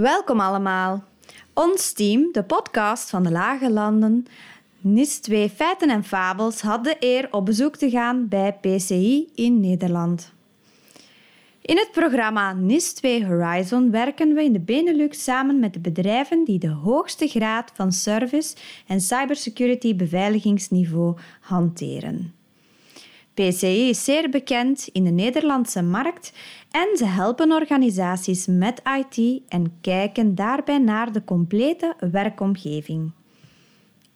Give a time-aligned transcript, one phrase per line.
[0.00, 1.04] Welkom allemaal.
[1.54, 4.26] Ons team, de podcast van de Lage Landen,
[4.80, 9.60] NIS 2 Feiten en Fabels, had de eer op bezoek te gaan bij PCI in
[9.60, 10.32] Nederland.
[11.60, 16.44] In het programma NIS 2 Horizon werken we in de Benelux samen met de bedrijven
[16.44, 22.34] die de hoogste graad van service en cybersecurity beveiligingsniveau hanteren.
[23.34, 26.32] PCI is zeer bekend in de Nederlandse markt
[26.70, 33.12] en ze helpen organisaties met IT en kijken daarbij naar de complete werkomgeving.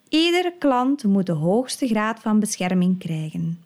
[0.08, 3.58] Iedere klant moet de hoogste graad van bescherming krijgen.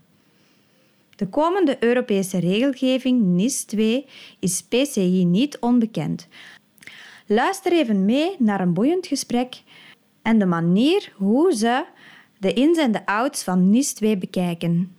[1.17, 4.07] De komende Europese regelgeving NIS 2
[4.39, 6.29] is PCI niet onbekend.
[7.27, 9.63] Luister even mee naar een boeiend gesprek
[10.23, 11.85] en de manier hoe ze
[12.39, 14.97] de ins en de outs van NIS 2 bekijken.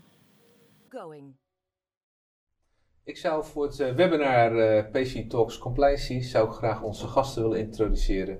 [3.09, 7.41] Ik zou voor het eh, webinar uh, PC Talks Compliance zou ik graag onze gasten
[7.41, 8.39] willen introduceren.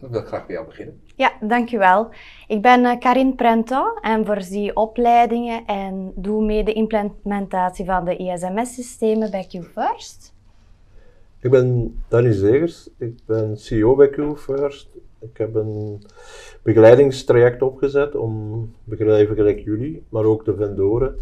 [0.00, 1.00] Ik wil graag bij jou beginnen.
[1.16, 2.08] Ja, dankjewel.
[2.46, 8.16] Ik ben uh, Karin Prento en voorzie opleidingen en doe mee de implementatie van de
[8.16, 10.34] ISMS-systemen bij QFirst.
[11.40, 14.96] Ik ben Danny Zegers, ik ben CEO bij QFirst.
[15.20, 16.02] Ik heb een
[16.62, 21.16] begeleidingstraject opgezet om bedrijven gelijk jullie, maar ook de vendoren,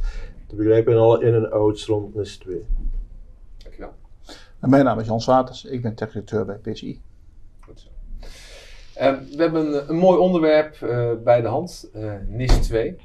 [0.50, 2.64] te begrijpen in alle in- en outs rond NIS 2.
[3.62, 3.92] Dankjewel.
[4.60, 7.00] En mijn naam is Jans Waters, ik ben technical bij PCI.
[7.60, 7.88] Goed zo.
[9.00, 12.96] Uh, we hebben een, een mooi onderwerp uh, bij de hand, uh, NIS 2,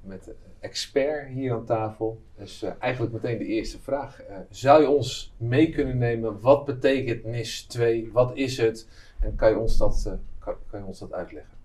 [0.00, 2.20] met expert hier aan tafel.
[2.38, 4.20] Dus eigenlijk meteen de eerste vraag.
[4.50, 8.88] zou je ons mee kunnen nemen, wat betekent NIS 2, wat is het
[9.20, 11.55] en kan je ons dat, kan, kan je ons dat uitleggen?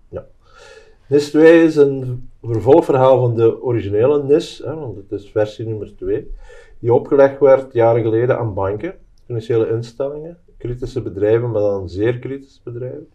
[1.12, 5.96] NIS 2 is een vervolgverhaal van de originele NIS, hè, want het is versie nummer
[5.96, 6.30] 2,
[6.78, 8.94] die opgelegd werd jaren geleden aan banken,
[9.26, 13.08] financiële instellingen, kritische bedrijven, maar dan zeer kritische bedrijven.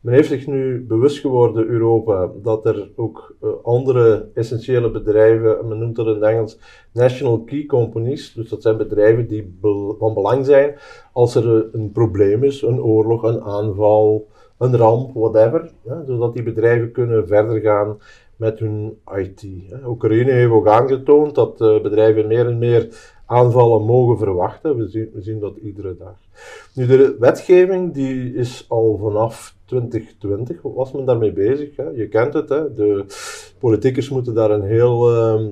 [0.00, 5.78] Men heeft zich nu bewust geworden, Europa, dat er ook uh, andere essentiële bedrijven, men
[5.78, 6.58] noemt dat in het Engels
[6.92, 9.58] national key companies, dus dat zijn bedrijven die
[9.98, 10.74] van belang zijn
[11.12, 14.28] als er een probleem is, een oorlog, een aanval,
[14.64, 15.70] een ramp, whatever,
[16.06, 17.98] zodat die bedrijven kunnen verder gaan
[18.36, 19.46] met hun IT.
[19.86, 24.76] Oekraïne heeft ook aangetoond dat uh, bedrijven meer en meer aanvallen mogen verwachten.
[24.76, 26.16] We zien, we zien dat iedere dag.
[26.74, 31.76] Nu, de wetgeving die is al vanaf 2020, was men daarmee bezig.
[31.76, 31.88] Hè.
[31.88, 32.74] Je kent het, hè.
[32.74, 33.04] de
[33.58, 35.46] politiekers moeten daar een heel, uh,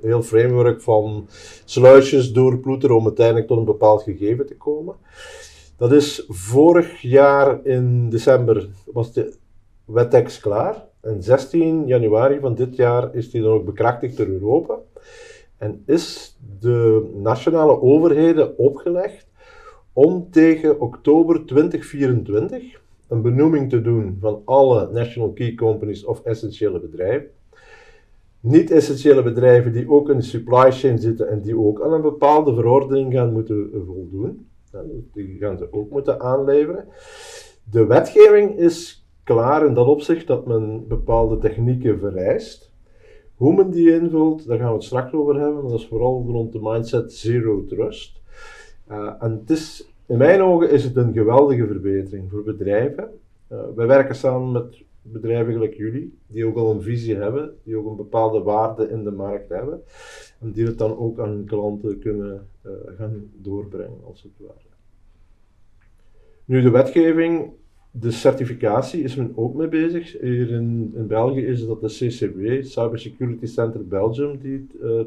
[0.00, 1.26] heel framework van
[1.64, 4.94] sluisjes doorploeteren om uiteindelijk tot een bepaald gegeven te komen.
[5.76, 9.34] Dat is vorig jaar in december was de
[9.84, 10.84] wettekst klaar.
[11.00, 14.78] En 16 januari van dit jaar is die dan ook bekrachtigd door Europa.
[15.58, 19.26] En is de nationale overheden opgelegd
[19.92, 26.80] om tegen oktober 2024 een benoeming te doen van alle national key companies of essentiële
[26.80, 27.30] bedrijven.
[28.40, 32.54] Niet-essentiële bedrijven die ook in de supply chain zitten en die ook aan een bepaalde
[32.54, 34.46] verordening gaan moeten voldoen.
[35.12, 36.84] Die gaan ze ook moeten aanleveren.
[37.70, 42.72] De wetgeving is klaar in dat opzicht dat men bepaalde technieken vereist.
[43.34, 45.62] Hoe men die invult, daar gaan we het straks over hebben.
[45.62, 48.20] Dat is vooral rond de mindset Zero Trust.
[48.90, 53.10] Uh, en het is, in mijn ogen is het een geweldige verbetering voor bedrijven.
[53.52, 57.76] Uh, wij werken samen met bedrijven gelijk jullie, die ook al een visie hebben, die
[57.76, 59.82] ook een bepaalde waarde in de markt hebben.
[60.40, 64.65] En die het dan ook aan klanten kunnen uh, gaan doorbrengen, als het ware.
[66.46, 67.50] Nu, de wetgeving
[67.90, 70.12] de certificatie is men ook mee bezig.
[70.20, 75.00] Hier in, in België is dat de CCW, Cybersecurity Center Belgium, die uh,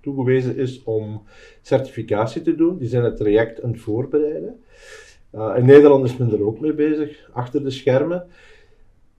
[0.00, 1.22] toegewezen is om
[1.62, 2.78] certificatie te doen.
[2.78, 4.56] Die zijn het traject aan het voorbereiden.
[5.34, 8.26] Uh, in Nederland is men er ook mee bezig, achter de schermen.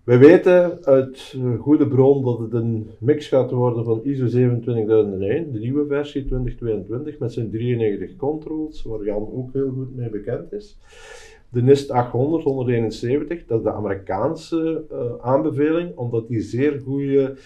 [0.04, 5.60] Wij weten uit goede bron dat het een mix gaat worden van ISO 27001, de
[5.60, 10.78] nieuwe versie 2022, met zijn 93 controls, waar Jan ook heel goed mee bekend is.
[11.50, 17.38] De NIST 800, 171, dat is de Amerikaanse uh, aanbeveling, omdat die zeer goede,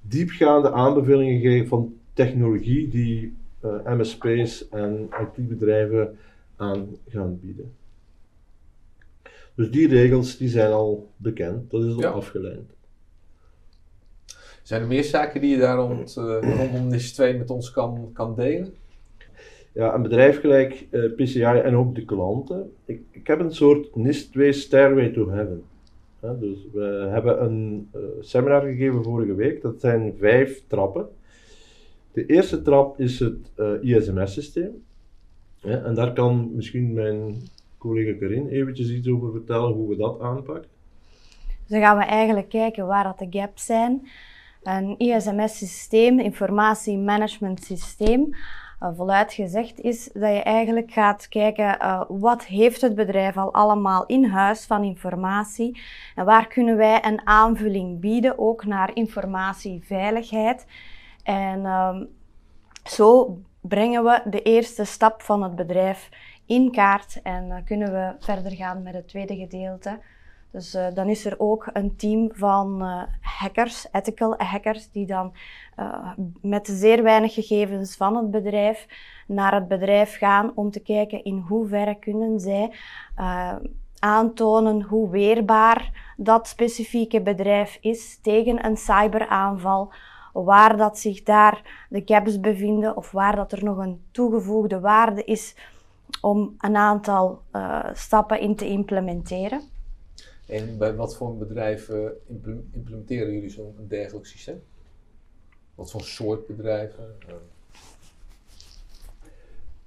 [0.00, 6.18] diepgaande aanbevelingen geeft van technologie die uh, MSP's en IT-bedrijven
[6.56, 7.72] aan gaan bieden.
[9.54, 12.08] Dus die regels die zijn al bekend, dat is al ja.
[12.08, 12.76] afgeleid.
[14.62, 18.10] Zijn er meer zaken die je daar rond, uh, rondom NIS 2 met ons kan,
[18.12, 18.74] kan delen?
[19.78, 22.72] Ja, een bedrijf gelijk uh, PCI en ook de klanten.
[22.84, 25.64] Ik, ik heb een soort NIS 2 Stairway to Heaven.
[26.20, 29.62] Dus we hebben een uh, seminar gegeven vorige week.
[29.62, 31.08] Dat zijn vijf trappen.
[32.12, 34.84] De eerste trap is het uh, ISMS-systeem.
[35.62, 37.36] En daar kan misschien mijn
[37.78, 40.70] collega Karin eventjes iets over vertellen hoe we dat aanpakken?
[41.46, 44.08] Dus dan gaan we eigenlijk kijken waar dat de gaps zijn.
[44.62, 48.34] Een ISMS-systeem, informatiemanagement systeem,
[48.82, 53.54] uh, voluit gezegd is dat je eigenlijk gaat kijken uh, wat heeft het bedrijf al
[53.54, 55.80] allemaal in huis van informatie
[56.14, 60.66] en waar kunnen wij een aanvulling bieden ook naar informatieveiligheid.
[61.22, 62.00] En uh,
[62.84, 66.08] zo brengen we de eerste stap van het bedrijf
[66.46, 69.98] in kaart en uh, kunnen we verder gaan met het tweede gedeelte.
[70.50, 75.32] Dus uh, dan is er ook een team van uh, hackers, ethical hackers, die dan
[75.78, 76.08] uh,
[76.40, 78.86] met zeer weinig gegevens van het bedrijf
[79.26, 82.72] naar het bedrijf gaan om te kijken in hoeverre kunnen zij
[83.98, 89.92] aantonen hoe weerbaar dat specifieke bedrijf is tegen een cyberaanval,
[90.32, 95.24] waar dat zich daar de gaps bevinden of waar dat er nog een toegevoegde waarde
[95.24, 95.56] is
[96.20, 97.42] om een aantal
[97.92, 99.77] stappen in te implementeren.
[100.48, 102.12] En bij wat voor bedrijven
[102.70, 104.60] implementeren jullie zo'n dergelijk systeem?
[105.74, 107.04] Wat voor soort bedrijven?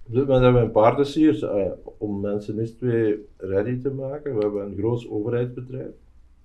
[0.05, 3.89] Op dit moment hebben we een paar dossiers uh, om mensen NIS 2 ready te
[3.89, 4.35] maken.
[4.35, 5.91] We hebben een groot overheidsbedrijf,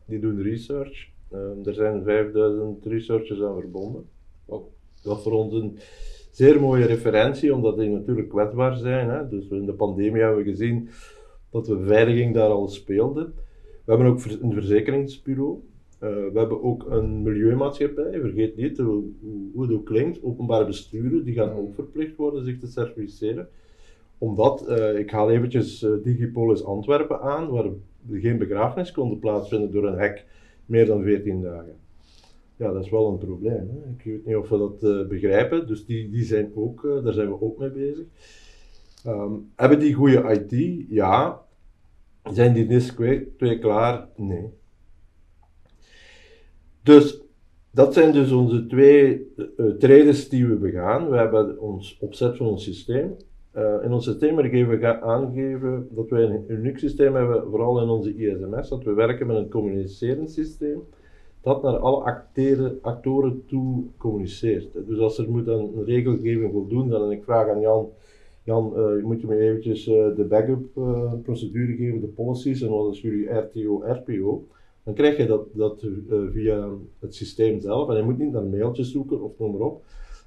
[0.04, 1.08] die doen research.
[1.32, 4.08] Uh, er zijn 5000 researchers aan verbonden.
[5.02, 5.78] Dat voor ons een
[6.30, 9.08] zeer mooie referentie, omdat die natuurlijk kwetsbaar zijn.
[9.08, 9.28] Hè.
[9.28, 10.88] Dus in de pandemie hebben we gezien
[11.50, 13.32] dat de beveiliging daar al speelde.
[13.86, 15.58] We hebben ook een verzekeringsbureau.
[16.02, 19.04] Uh, we hebben ook een milieumaatschappij, vergeet niet hoe,
[19.52, 20.22] hoe het ook klinkt.
[20.22, 23.48] Openbare besturen, die gaan ook verplicht worden zich te certificeren.
[24.18, 27.70] Omdat, uh, ik haal eventjes uh, Digipolis Antwerpen aan, waar
[28.12, 30.26] geen begrafenis konden plaatsvinden door een hek
[30.66, 31.76] meer dan 14 dagen.
[32.56, 33.68] Ja, dat is wel een probleem.
[33.68, 33.90] Hè?
[33.98, 37.40] Ik weet niet of we dat begrijpen, dus die, die zijn ook, daar zijn we
[37.40, 38.06] ook mee bezig.
[39.06, 40.84] Um, hebben die goede IT?
[40.88, 41.45] Ja,
[42.32, 42.94] zijn die NIS
[43.36, 44.08] 2 klaar?
[44.16, 44.50] Nee.
[46.82, 47.22] Dus
[47.70, 51.10] dat zijn dus onze twee uh, die we begaan.
[51.10, 53.16] We hebben ons opzet van ons systeem.
[53.56, 57.88] Uh, in ons systeem geven we aangeven dat wij een uniek systeem hebben, vooral in
[57.88, 60.82] onze ISMS, dat we werken met een communicerend systeem
[61.46, 64.72] dat naar alle acteren, actoren toe communiceert.
[64.86, 67.88] Dus als er moet een regelgeving voldoen, dan ik vraag aan Jan,
[68.46, 72.68] Jan, uh, moet je me eventjes uh, de backup uh, procedure geven, de policies en
[72.68, 74.44] wat is jullie RTO, RPO?
[74.82, 75.86] Dan krijg je dat, dat
[76.32, 79.82] via het systeem zelf en je moet niet naar mailtjes zoeken of noem maar op.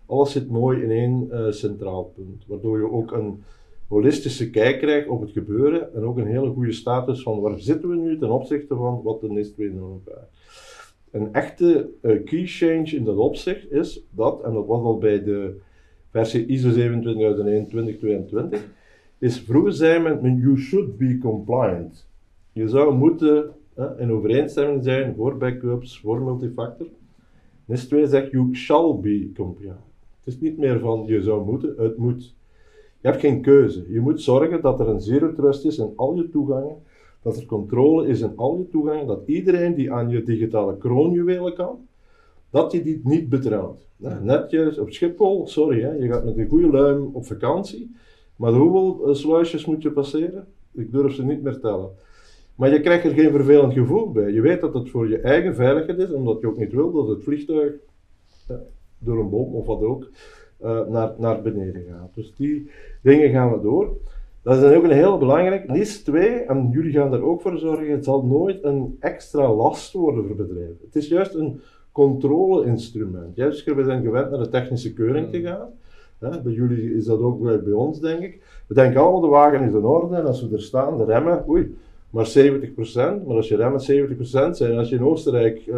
[0.05, 3.43] Alles zit mooi in één centraal punt, waardoor je ook een
[3.87, 7.89] holistische kijk krijgt op het gebeuren en ook een hele goede status van waar zitten
[7.89, 10.29] we nu ten opzichte van wat de NIST 2 norm vraagt.
[11.11, 15.59] Een echte key change in dat opzicht is dat, en dat was al bij de
[16.11, 18.57] versie ISO 27001-2022,
[19.19, 22.07] is vroeger zei men, you should be compliant.
[22.51, 26.87] Je zou moeten hè, in overeenstemming zijn voor backups, voor multifactor.
[27.65, 29.79] NIS 2 zegt, you shall be compliant.
[30.19, 32.35] Het is niet meer van je zou moeten, het moet.
[33.01, 33.85] Je hebt geen keuze.
[33.89, 36.75] Je moet zorgen dat er een zero trust is in al je toegangen,
[37.21, 41.53] dat er controle is in al je toegangen, dat iedereen die aan je digitale kroonjuwelen
[41.53, 41.87] kan,
[42.49, 43.87] dat je die niet betrouwt.
[44.21, 47.95] Netjes op Schiphol, sorry, hè, je gaat met een goede luim op vakantie,
[48.35, 50.47] maar hoeveel eh, sluisjes moet je passeren?
[50.71, 51.89] Ik durf ze niet meer tellen.
[52.55, 54.31] Maar je krijgt er geen vervelend gevoel bij.
[54.31, 57.07] Je weet dat het voor je eigen veiligheid is, omdat je ook niet wil dat
[57.07, 57.73] het vliegtuig
[58.97, 60.09] door een boom of wat ook
[60.63, 62.15] uh, naar, naar beneden gaat.
[62.15, 62.69] Dus die
[63.01, 63.97] dingen gaan we door.
[64.41, 65.67] Dat is dan ook een heel belangrijk.
[65.67, 69.93] NIS 2, en jullie gaan daar ook voor zorgen, het zal nooit een extra last
[69.93, 70.77] worden voor bedrijven.
[70.81, 71.61] Het is juist een
[71.99, 73.35] controle-instrument.
[73.35, 75.45] Juist, we zijn gewend naar de technische keuring te hmm.
[75.45, 76.43] gaan.
[76.43, 78.41] bij jullie is dat ook bij ons, denk ik.
[78.67, 81.43] We denken allemaal, de wagen is in orde en als we er staan, de remmen,
[81.49, 81.77] oei,
[82.09, 82.33] maar 70%.
[82.93, 85.75] Maar als je remmen 70% zijn, als je in Oostenrijk uh,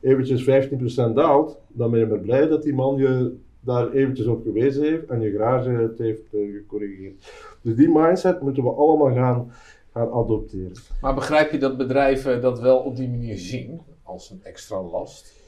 [0.00, 0.70] eventjes
[1.10, 4.82] 15% daalt, dan ben je maar blij dat die man je daar eventjes op gewezen
[4.82, 7.14] heeft en je garage het heeft uh, gecorrigeerd.
[7.60, 9.52] Dus die mindset moeten we allemaal gaan,
[9.92, 10.72] gaan adopteren.
[11.00, 15.43] Maar begrijp je dat bedrijven dat wel op die manier zien, als een extra last?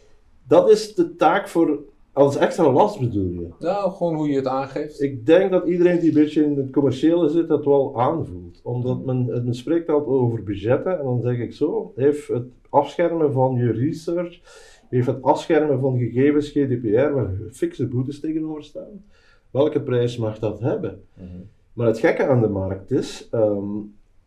[0.48, 1.78] Dat is de taak voor,
[2.12, 3.48] als extra last bedoel je?
[3.58, 5.02] Nou, gewoon hoe je het aangeeft.
[5.02, 8.60] Ik denk dat iedereen die een beetje in het commerciële zit, dat wel aanvoelt.
[8.62, 13.32] Omdat men, men spreekt altijd over budgetten en dan zeg ik zo, heeft het afschermen
[13.32, 14.40] van je research,
[14.88, 19.04] heeft het afschermen van gegevens GDPR, waar fikse boetes tegenover staan,
[19.50, 21.02] welke prijs mag dat hebben?
[21.14, 21.26] Mhm.
[21.72, 23.78] Maar het gekke aan de markt is, ehm,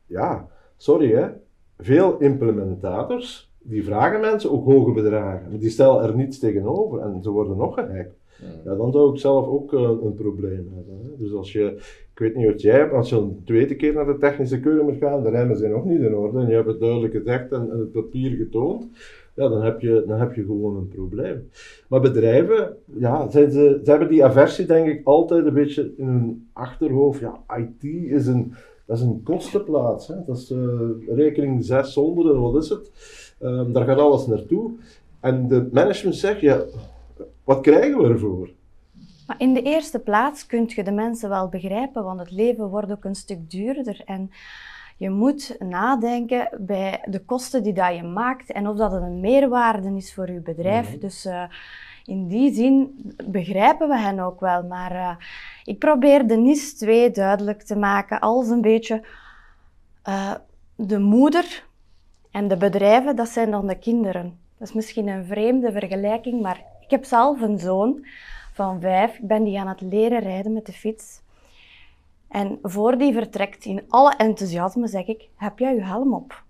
[0.06, 0.48] ja,
[0.78, 1.28] sorry hè,
[1.78, 7.24] veel implementators die vragen mensen ook hoge bedragen, maar die stellen er niets tegenover en
[7.24, 8.18] ze worden nog gehackt.
[8.66, 11.00] ja, dan zou ik zelf ook eh, een probleem hebben.
[11.04, 11.24] Hè.
[11.24, 11.76] Dus als je,
[12.14, 14.90] ik weet niet wat jij hebt, als je een tweede keer naar de technische keuring
[14.90, 17.52] moet gaan, de remmen zijn nog niet in orde en je hebt het duidelijk gezegd
[17.52, 18.88] en, en het papier getoond,
[19.40, 21.50] ja, dan heb, je, dan heb je gewoon een probleem.
[21.88, 26.50] Maar bedrijven, ja, ze, ze hebben die aversie denk ik altijd een beetje in hun
[26.54, 27.20] achterhoofd.
[27.20, 28.54] Ja, IT is een,
[28.86, 30.08] dat is een kostenplaats.
[30.08, 30.16] Hè.
[30.26, 32.92] Dat is uh, rekening 600 en wat is het?
[33.40, 34.72] Um, daar gaat alles naartoe.
[35.20, 36.62] En de management zegt, ja,
[37.44, 38.50] wat krijgen we ervoor?
[39.28, 42.92] Maar in de eerste plaats kun je de mensen wel begrijpen, want het leven wordt
[42.92, 44.02] ook een stuk duurder.
[44.06, 44.32] En
[44.98, 49.96] je moet nadenken bij de kosten die dat je maakt en of dat een meerwaarde
[49.96, 50.90] is voor je bedrijf.
[50.90, 51.00] Mhm.
[51.00, 51.44] Dus uh,
[52.06, 54.64] in die zin begrijpen we hen ook wel.
[54.64, 55.16] Maar uh,
[55.64, 59.06] ik probeer de NIS 2 duidelijk te maken als een beetje
[60.08, 60.34] uh,
[60.76, 61.68] de moeder
[62.32, 64.40] en de bedrijven, dat zijn dan de kinderen.
[64.58, 68.06] Dat is misschien een vreemde vergelijking, maar ik heb zelf een zoon
[68.54, 69.18] van vijf.
[69.18, 71.22] Ik ben die aan het leren rijden met de fiets.
[72.28, 76.44] En voor die vertrekt, in alle enthousiasme, zeg ik: Heb jij je helm op?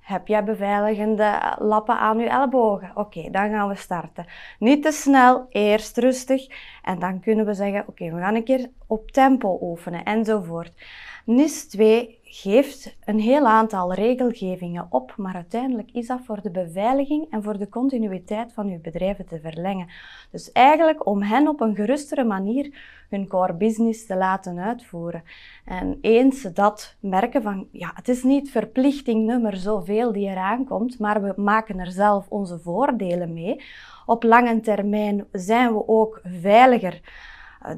[0.00, 2.90] Heb jij beveiligende lappen aan je ellebogen?
[2.94, 4.26] Oké, dan gaan we starten.
[4.58, 6.46] Niet te snel, eerst rustig.
[6.82, 10.72] En dan kunnen we zeggen: Oké, we gaan een keer op tempo oefenen enzovoort.
[11.24, 17.26] NIS 2 geeft een heel aantal regelgevingen op, maar uiteindelijk is dat voor de beveiliging
[17.30, 19.88] en voor de continuïteit van uw bedrijven te verlengen.
[20.30, 25.22] Dus eigenlijk om hen op een gerustere manier hun core business te laten uitvoeren.
[25.64, 30.64] En eens ze dat merken van, ja, het is niet verplichting nummer zoveel die eraan
[30.64, 33.62] komt, maar we maken er zelf onze voordelen mee.
[34.06, 37.00] Op lange termijn zijn we ook veiliger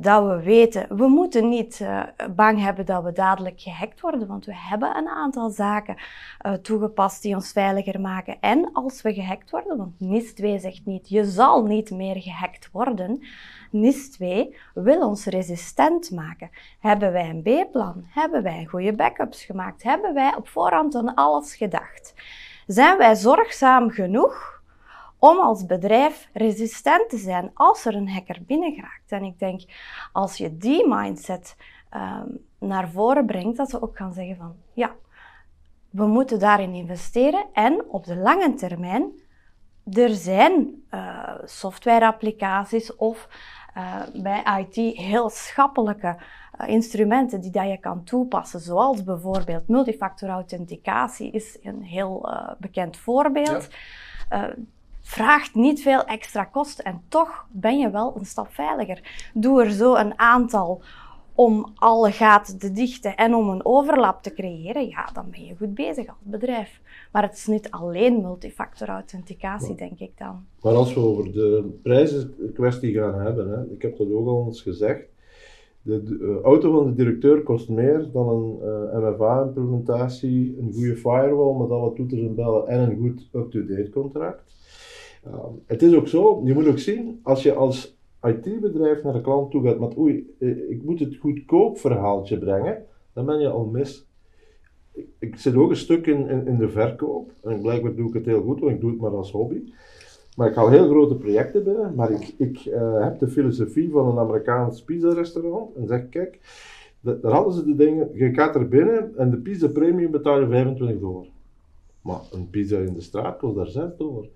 [0.01, 2.03] dat we weten, we moeten niet uh,
[2.35, 5.97] bang hebben dat we dadelijk gehackt worden, want we hebben een aantal zaken
[6.47, 8.37] uh, toegepast die ons veiliger maken.
[8.41, 12.69] En als we gehackt worden, want NIS 2 zegt niet, je zal niet meer gehackt
[12.73, 13.23] worden.
[13.71, 16.51] NIS 2 wil ons resistent maken.
[16.81, 18.05] Hebben wij een B-plan?
[18.09, 19.83] Hebben wij goede backups gemaakt?
[19.83, 22.15] Hebben wij op voorhand aan alles gedacht?
[22.67, 24.60] Zijn wij zorgzaam genoeg
[25.21, 29.13] om als bedrijf resistent te zijn als er een hacker binnengeraakt.
[29.13, 29.61] En ik denk,
[30.13, 31.57] als je die mindset
[31.95, 34.95] um, naar voren brengt, dat ze ook gaan zeggen van, ja,
[35.91, 39.13] we moeten daarin investeren en op de lange termijn,
[39.93, 43.29] er zijn uh, softwareapplicaties of
[43.77, 46.17] uh, bij IT heel schappelijke
[46.61, 52.97] uh, instrumenten die dat je kan toepassen, zoals bijvoorbeeld multifactor authenticatie is een heel bekend
[52.97, 53.69] voorbeeld.
[54.31, 54.55] Ja
[55.11, 59.31] vraagt niet veel extra kosten en toch ben je wel een stap veiliger.
[59.35, 60.83] Doe er zo een aantal
[61.35, 65.57] om alle gaten te dichten en om een overlap te creëren, ja, dan ben je
[65.57, 66.81] goed bezig als bedrijf.
[67.13, 70.45] Maar het is niet alleen multifactor authenticatie, denk ik dan.
[70.63, 74.47] Maar als we over de prijzen kwestie gaan hebben, hè, ik heb dat ook al
[74.47, 75.09] eens gezegd,
[75.83, 80.97] de, eh, auto van de directeur kost meer dan een uh, eh, MFA-implementatie, een goede
[80.97, 84.43] firewall met alle toeters en bellen en een goed up-to-date contract.
[85.25, 89.21] Ehm, het is ook zo, je moet ook zien, als je als IT-bedrijf naar de
[89.21, 93.49] klant toe gaat met oei, eh, ik moet het goedkoop verhaaltje brengen, dan ben je
[93.49, 94.09] al mis.
[95.19, 98.43] Ik, zit ook een stuk in, in, de verkoop en blijkbaar doe ik het heel
[98.43, 99.73] goed, want ik doe het maar als hobby.
[100.37, 104.09] Maar ik haal heel grote projecten binnen, maar ik, ik uh, heb de filosofie van
[104.09, 106.39] een Amerikaans pizza-restaurant en zeg, kijk,
[107.01, 110.49] daar hadden ze de dingen, je gaat er binnen en de pizza premium betaal je
[110.49, 111.27] 25 dollar.
[112.03, 114.27] Maar een pizza in de straat kost daar 6 dollar.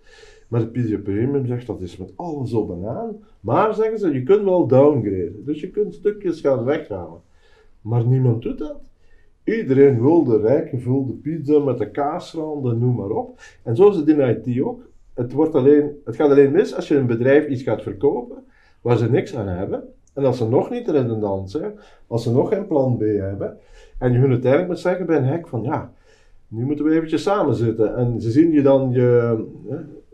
[0.55, 3.17] Maar PCA Premium zegt dat is met alles op en aan.
[3.41, 5.45] Maar zeggen ze, je kunt wel downgraden.
[5.45, 7.21] Dus je kunt stukjes gaan weghalen.
[7.81, 8.77] Maar niemand doet dat.
[9.45, 13.41] Iedereen wil de rijkgevulde pizza met de kaasranden, noem maar op.
[13.63, 14.83] En zo is het in IT ook.
[15.15, 18.45] Het, wordt alleen, het gaat alleen mis als je een bedrijf iets gaat verkopen
[18.81, 19.83] waar ze niks aan hebben.
[20.13, 21.73] En als ze nog niet redundant zijn,
[22.07, 23.59] als ze nog geen plan B hebben.
[23.99, 25.93] En je hun uiteindelijk moet zeggen bij een hek van ja,
[26.49, 27.97] nu moeten we eventjes samen zitten.
[27.97, 29.37] En ze zien je dan je,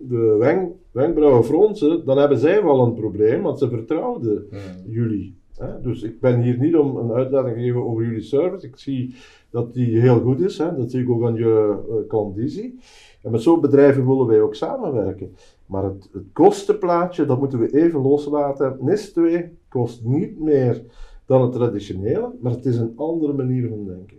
[0.09, 4.92] de wenk, wenkbrauwen fronsen, dan hebben zij wel een probleem, want ze vertrouwden hmm.
[4.92, 5.38] jullie.
[5.57, 5.80] Hè?
[5.80, 8.66] Dus ik ben hier niet om een uitleg te geven over jullie service.
[8.66, 9.14] Ik zie
[9.50, 10.59] dat die heel goed is.
[10.59, 10.76] Hè?
[10.76, 12.78] Dat zie ik ook aan je uh, klandizie.
[13.23, 15.35] En met zo'n bedrijven willen wij ook samenwerken.
[15.66, 18.76] Maar het, het kostenplaatje, dat moeten we even loslaten.
[18.80, 20.83] NIS 2 kost niet meer
[21.26, 24.19] dan het traditionele, maar het is een andere manier van denken.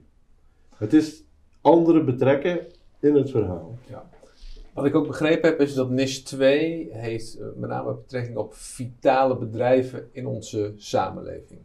[0.75, 1.25] Het is
[1.61, 2.59] andere betrekken
[2.99, 3.77] in het verhaal.
[3.89, 4.09] Ja.
[4.73, 8.53] Wat ik ook begrepen heb is dat NIS 2 heeft uh, met name betrekking op
[8.53, 11.59] vitale bedrijven in onze samenleving.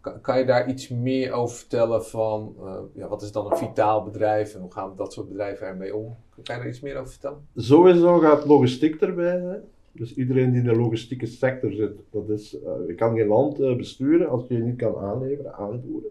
[0.00, 3.56] Kan, kan je daar iets meer over vertellen van uh, ja, wat is dan een
[3.56, 6.16] vitaal bedrijf en hoe gaan dat soort bedrijven ermee om?
[6.42, 7.46] Kan je daar iets meer over vertellen?
[7.56, 9.62] Sowieso gaat logistiek erbij zijn.
[9.94, 13.60] Dus iedereen die in de logistieke sector zit, dat is, eh, je kan geen land
[13.60, 16.10] eh, besturen als je je niet kan aanleveren, aanvoeren.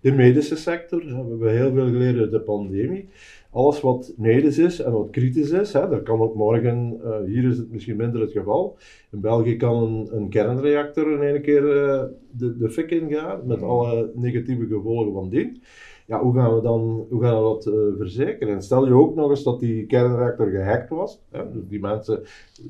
[0.00, 3.08] De medische sector, hè, we hebben heel veel geleerd uit de pandemie.
[3.52, 7.44] Alles wat medisch is en wat kritisch is, hè, dat kan ook morgen, eh, hier
[7.44, 8.76] is het misschien minder het geval.
[9.12, 13.62] In België kan een, een kernreactor in één keer eh, de, de fik ingaan, met
[13.62, 15.62] alle negatieve gevolgen van dien.
[16.06, 18.54] Ja, hoe gaan we dan hoe gaan we dat eh, verzekeren?
[18.54, 21.22] En stel je ook nog eens dat die kernreactor gehackt was.
[21.30, 22.20] Hè, dus die mensen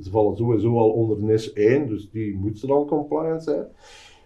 [0.03, 3.67] ze vallen sowieso al onder NIS 1, dus die moeten dan compliant zijn.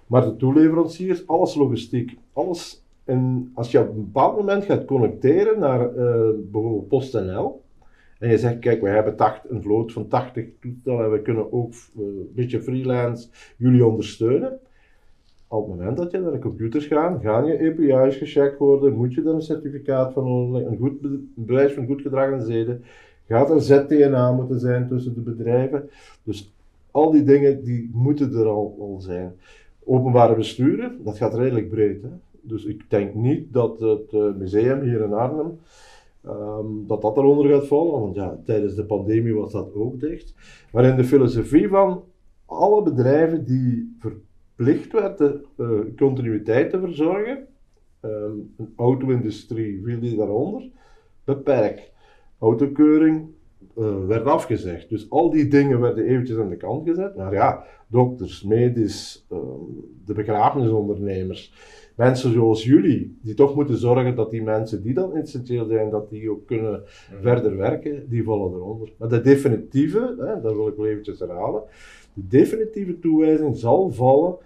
[0.06, 2.83] Maar de toeleveranciers, alles logistiek, alles.
[3.04, 7.62] En als je op een bepaald moment gaat connecteren naar eh, bijvoorbeeld PostNL,
[8.18, 11.52] en je zegt, kijk, we hebben tacht, een vloot van 80 toestellen en we kunnen
[11.52, 14.58] ook eh, een beetje freelance jullie ondersteunen.
[15.48, 19.14] Op het moment dat je naar de computers gaat, gaan je API's gecheckt worden, moet
[19.14, 20.94] je er een certificaat van een, goed
[21.34, 22.84] bewijs van goed gedrag en zeden,
[23.26, 25.90] gaat er ZTNA moeten zijn tussen de bedrijven.
[26.22, 26.52] Dus
[26.90, 29.34] al die dingen die moeten er al, al zijn.
[29.84, 32.02] Openbare besturen, dat gaat redelijk breed.
[32.02, 32.08] Hè?
[32.46, 35.58] Dus ik denk niet dat het eh, museum hier in Arnhem,
[36.24, 40.34] ehm, dat dat eronder gaat vallen, want ja, tijdens de pandemie was dat ook dicht.
[40.72, 42.04] Maar in de filosofie van
[42.46, 47.46] alle bedrijven die verplicht werden eh, continuïteit te verzorgen,
[48.00, 50.70] ehm, een auto-industrie viel die daaronder,
[51.24, 51.92] beperk.
[52.38, 53.28] Autokeuring
[53.76, 54.88] eh, werd afgezegd.
[54.88, 57.16] Dus al die dingen werden eventjes aan de kant gezet.
[57.16, 59.40] Maar ja, dokters, medisch, ehm,
[60.04, 61.52] de begrafenisondernemers,
[61.94, 66.10] mensen zoals jullie, die toch moeten zorgen dat die mensen die dan essentieel zijn, dat
[66.10, 66.82] die ook kunnen
[67.20, 68.92] verder werken, die vallen eronder.
[68.96, 71.62] Maar de definitieve, hè, dat wil ik wel eventjes herhalen,
[72.14, 74.36] de definitieve toewijzing zal vallen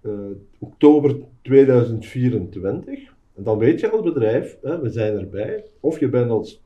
[0.00, 0.10] eh,
[0.58, 3.12] oktober 2024.
[3.34, 6.62] En dan weet je als bedrijf, hè, we zijn erbij, of je bent als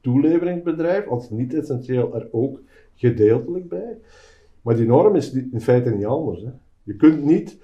[0.00, 2.60] toeleveringsbedrijf, als niet essentieel er ook
[2.94, 3.98] gedeeltelijk bij.
[4.62, 6.42] Maar die norm is in feite niet anders.
[6.42, 6.50] Hè.
[6.82, 7.58] Je kunt niet,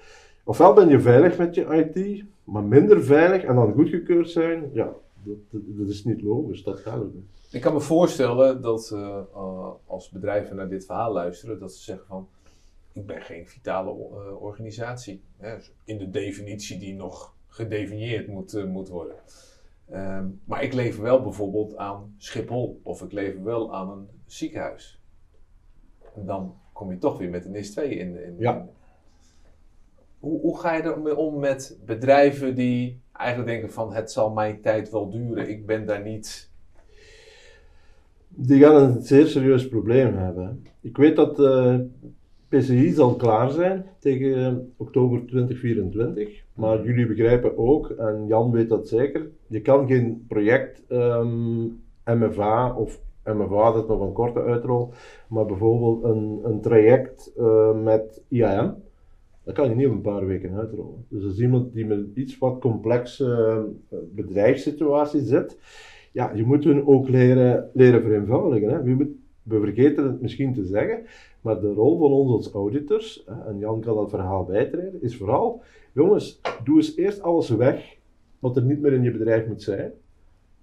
[0.45, 4.93] ofwel ben je veilig met je IT, maar minder veilig en dan goedgekeurd zijn, ja,
[5.23, 7.23] dat, dat, dat is niet logisch, dat gaat ook niet.
[7.51, 11.83] Ik kan me voorstellen dat eh, eh, als bedrijven naar dit verhaal luisteren, dat ze
[11.83, 12.27] zeggen van,
[12.93, 15.21] ik ben geen vitale eh, organisatie.
[15.37, 19.15] Hè, in de definitie die nog gedefinieerd moet, moet worden.
[19.89, 24.99] Ehm, maar ik lever wel bijvoorbeeld aan Schiphol of ik lever wel aan een ziekenhuis.
[26.15, 28.23] En dan kom je toch weer met de NIS 2 in.
[28.23, 28.55] in Ja.
[28.57, 28.69] in-
[30.25, 34.61] Hoe, hoe ga je ermee om met bedrijven die eigenlijk denken van het zal mijn
[34.61, 36.51] tijd wel duren, ik ben daar niet
[38.29, 40.63] Die gaan een zeer serieus probleem hebben.
[40.81, 41.75] Ik weet dat eh
[42.47, 46.43] PCI zal klaar zijn tegen eh, oktober 2024.
[46.53, 51.63] Maar jullie begrijpen ook, en Jan weet dat zeker, je kan geen project ehm,
[52.05, 54.93] MFA of MFA, dat is nog een korte uitrol,
[55.27, 58.83] maar bijvoorbeeld een, een traject eh, met IAM,
[59.45, 61.05] dat kan je niet op een paar weken uitrollen.
[61.07, 63.25] Dus als iemand die met iets wat complexe
[63.89, 65.57] eh, bedrijfssituatie zit,
[66.11, 68.69] ja, je moet hun ook leren, leren vereenvoudigen.
[68.69, 68.83] Hè.
[69.43, 71.03] We, vergeten het misschien te zeggen,
[71.41, 75.17] maar de rol van ons als auditors, hè, en Jan kan dat verhaal bijtreden, is
[75.17, 75.61] vooral,
[75.93, 77.97] jongens, doe eens eerst alles weg
[78.39, 79.91] wat er niet meer in je bedrijf moet zijn.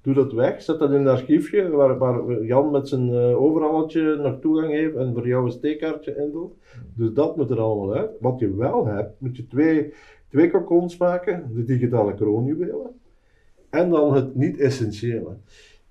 [0.02, 4.16] Doe dat weg, zet dat in een archiefje waar, waar Jan met zijn eh overalletje
[4.16, 6.52] nog toegang heeft en voor jou een steekkaartje indoet.
[6.94, 8.10] Dus dat moet er allemaal uit.
[8.20, 9.92] Wat je wel hebt, moet je twee,
[10.28, 13.00] twee kokons maken, de digitale kroonjuwelen
[13.70, 15.36] en dan het niet-essentiële.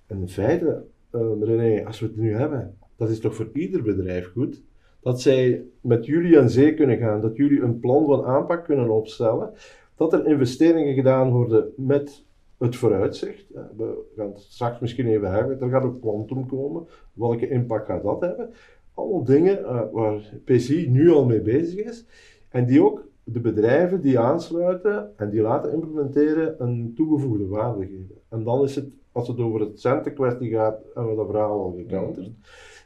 [0.08, 3.84] En in feite, eh, René, als we het nu hebben, dat is toch voor ieder
[3.84, 4.62] bedrijf goed,
[5.02, 8.90] dat zij met jullie aan zee kunnen gaan, dat jullie een plan van aanpak kunnen
[8.90, 9.54] opstellen,
[9.96, 12.26] dat er investeringen gedaan worden met
[12.62, 13.46] het vooruitzicht.
[13.78, 18.04] We gaan het straks misschien even hebben, er gaat ook quantum komen, welke impact gaat
[18.04, 18.50] dat hebben?
[18.94, 22.06] Allemaal dingen eh, waar PCI nu al mee bezig is
[22.50, 28.18] en die ook de bedrijven die aansluiten en die laten implementeren een toegevoegde waarde geven.
[28.30, 31.76] En dan is het, als het over het centenkwestie gaat, hebben we dat verhaal al
[31.78, 32.30] gecounterd.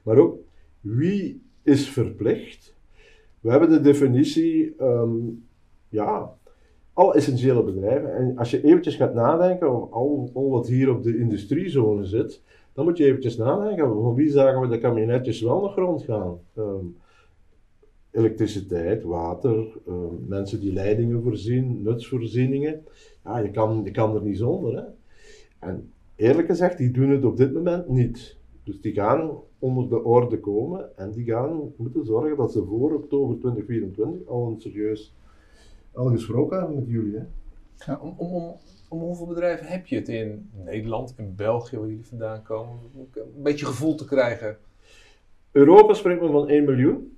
[0.04, 0.38] Maar ook,
[0.82, 2.76] wie is verplicht?
[3.40, 5.18] We hebben de definitie, ehm,
[5.90, 6.38] ja,
[6.96, 8.16] alle essentiële bedrijven.
[8.16, 12.42] En als je eventjes gaat nadenken over al, al wat hier op de industriezone zit,
[12.74, 16.40] dan moet je eventjes nadenken, van wie zagen we de kabinetjes wel nog rondgaan?
[16.54, 16.86] Ehm,
[18.12, 22.84] elektriciteit, water, ehm, mensen die leidingen voorzien, nutsvoorzieningen.
[23.24, 24.76] Ja, je kan, je kan er niet zonder.
[24.76, 24.84] Hè?
[25.68, 28.38] En eerlijk gezegd, die doen het op dit moment niet.
[28.64, 32.94] Dus die gaan onder de orde komen en die gaan moeten zorgen dat ze voor
[32.94, 35.16] oktober 2024 al een serieus
[35.96, 37.20] al gesproken met jullie.
[37.78, 37.94] Hè?
[37.94, 38.56] Om, om, om,
[38.90, 42.80] om hoeveel bedrijven heb je het in Nederland, in België, waar jullie vandaan komen?
[42.94, 44.58] Om een beetje gevoel te krijgen.
[45.52, 47.18] Europa spreekt men van 1 miljoen.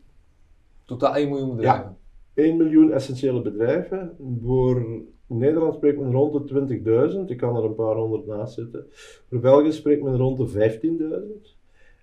[0.86, 1.98] Totaal 1 miljoen bedrijven.
[2.34, 4.16] 1 miljoen essentiële bedrijven.
[4.42, 4.86] Voor
[5.28, 7.30] Nederland spreekt men rond de 20.000.
[7.30, 8.86] Ik kan er een paar honderd naast zitten.
[9.30, 10.80] Voor België spreekt men rond de
[11.44, 11.56] 15.000.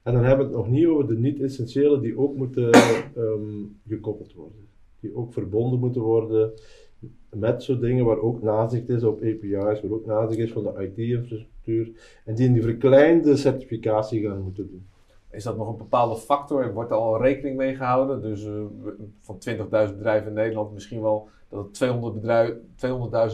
[0.03, 4.33] En dan hebben we het nog niet over de niet-essentiële die ook moeten ehm, gekoppeld
[4.33, 4.69] worden.
[5.05, 6.53] Die ook verbonden moeten worden
[7.31, 10.93] met zo'n dingen waar ook nazicht is op API's, waar ook nazicht is van de
[10.97, 11.91] IT-infrastructuur.
[12.25, 14.87] En die die verkleinde certificatie gaan moeten doen.
[15.31, 16.73] Is dat nog een bepaalde factor?
[16.73, 18.23] Wordt er al rekening mee gehouden?
[18.23, 18.65] Dus uh,
[19.21, 22.55] van 20.000 bedrijven in Nederland misschien wel dat het 200 bedrijf,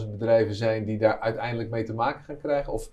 [0.03, 2.73] 200.000 bedrijven zijn die daar uiteindelijk mee te maken gaan krijgen?
[2.73, 2.91] Of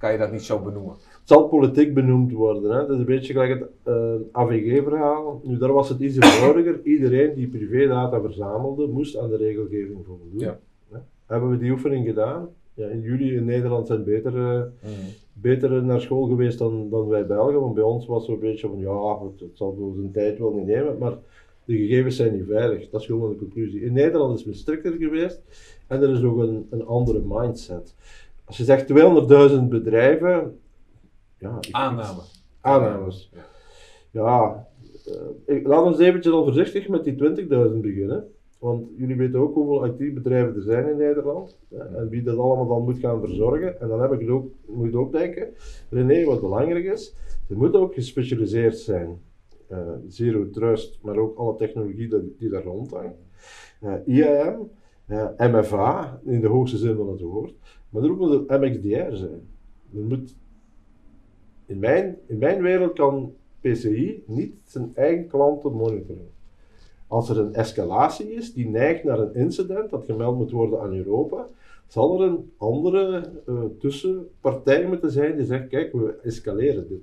[0.00, 0.92] kan je dat niet zo benoemen?
[0.92, 2.70] Het zal politiek benoemd worden.
[2.70, 2.78] Hè?
[2.78, 5.40] Dat is een beetje gelijk het uh, AVG-verhaal.
[5.44, 6.80] Nu, daar was het iets eenvoudiger.
[6.94, 10.38] Iedereen die privédata verzamelde, moest aan de regelgeving voldoen.
[10.38, 10.58] Ja.
[11.26, 12.48] Hebben we die oefening gedaan?
[12.74, 14.90] Ja, in jullie in Nederland zijn beter, uh, mm.
[15.32, 17.60] beter naar school geweest dan, dan wij Belgen.
[17.60, 20.38] Want bij ons was het een beetje van, ja, het, het zal wel zijn tijd
[20.38, 20.98] wel niet nemen.
[20.98, 21.18] Maar
[21.64, 22.90] de gegevens zijn niet veilig.
[22.90, 23.80] Dat is gewoon de conclusie.
[23.80, 25.42] In Nederland is men strikter geweest.
[25.86, 27.94] En er is ook een, een andere mindset.
[28.50, 28.86] Als je zegt
[29.52, 30.58] 200.000 bedrijven,
[31.38, 32.20] ja, Aanname.
[32.60, 33.32] Aannames.
[34.10, 34.66] Ja,
[35.46, 38.24] uh, laat ons eventjes al voorzichtig met die 20.000 beginnen.
[38.58, 41.58] Want jullie weten ook hoeveel IT-bedrijven er zijn in Nederland.
[41.70, 43.80] en wie dat allemaal dan moet gaan verzorgen.
[43.80, 45.48] En dan heb ik het ook, moet je ook denken,
[45.90, 47.14] René, wat belangrijk is,
[47.48, 49.20] ze moeten ook gespecialiseerd zijn.
[49.72, 53.18] Uh, Zero Trust, maar ook alle technologie die, die daar rondhangt.
[53.82, 54.70] Uh, IAM,
[55.36, 57.54] MFA, in de hoogste zin van het woord.
[57.90, 59.48] Maar er moet een MXDR zijn.
[61.66, 66.30] In mijn, in mijn wereld kan PCI niet zijn eigen klanten monitoren.
[67.06, 70.94] Als er een escalatie is die neigt naar een incident dat gemeld moet worden aan
[70.94, 71.46] Europa,
[71.86, 77.02] zal er een andere uh, tussenpartij moeten zijn die zegt: Kijk, we escaleren dit.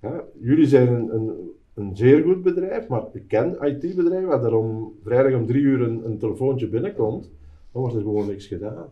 [0.00, 4.54] Ja, jullie zijn een, een, een, zeer goed bedrijf, maar ik ken IT-bedrijven waar er
[4.54, 7.30] om vrijdag om drie uur een telefoontje binnenkomt,
[7.72, 8.90] dan wordt er gewoon niks gedaan.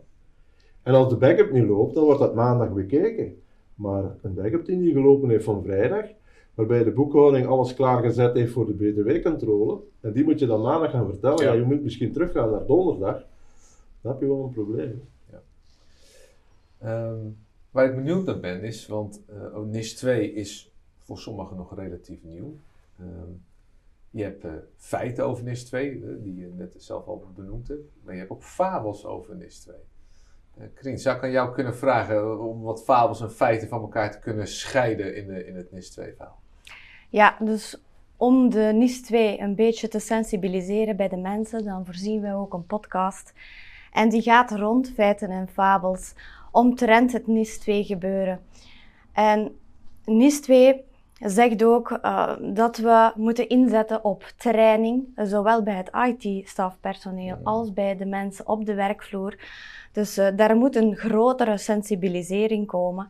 [0.83, 3.41] En als de backup niet loopt, dan wordt dat maandag bekeken.
[3.75, 6.05] Maar een backup die niet gelopen heeft van vrijdag,
[6.53, 10.91] waarbij de boekhouding alles klaargezet heeft voor de BTW-controle, en die moet je dan maandag
[10.91, 11.53] gaan vertellen, ja.
[11.53, 13.23] je moet misschien teruggaan naar donderdag,
[14.01, 15.03] dan heb je wel een probleem.
[15.31, 17.09] Ja.
[17.09, 17.37] Um,
[17.71, 22.23] waar ik benieuwd naar ben is, want uh, NIS 2 is voor sommigen nog relatief
[22.23, 22.55] nieuw.
[22.99, 23.41] Um,
[24.09, 27.89] je hebt uh, feiten over NIS 2, uh, die je net zelf al benoemd hebt,
[28.03, 29.75] maar je hebt ook fabels over NIS 2.
[30.75, 34.19] Krien, zou ik aan jou kunnen vragen om wat fabels en feiten van elkaar te
[34.19, 36.39] kunnen scheiden in, de, in het NIS-2-verhaal?
[37.09, 37.81] Ja, dus
[38.17, 42.65] om de NIS-2 een beetje te sensibiliseren bij de mensen, dan voorzien wij ook een
[42.65, 43.33] podcast.
[43.91, 46.13] En die gaat rond feiten en fabels
[46.51, 48.39] omtrent het NIS-2 gebeuren.
[49.13, 49.55] En
[50.05, 57.73] NIS-2 zegt ook uh, dat we moeten inzetten op training, zowel bij het IT-stafpersoneel als
[57.73, 59.35] bij de mensen op de werkvloer.
[59.91, 63.07] Dus uh, daar moet een grotere sensibilisering komen.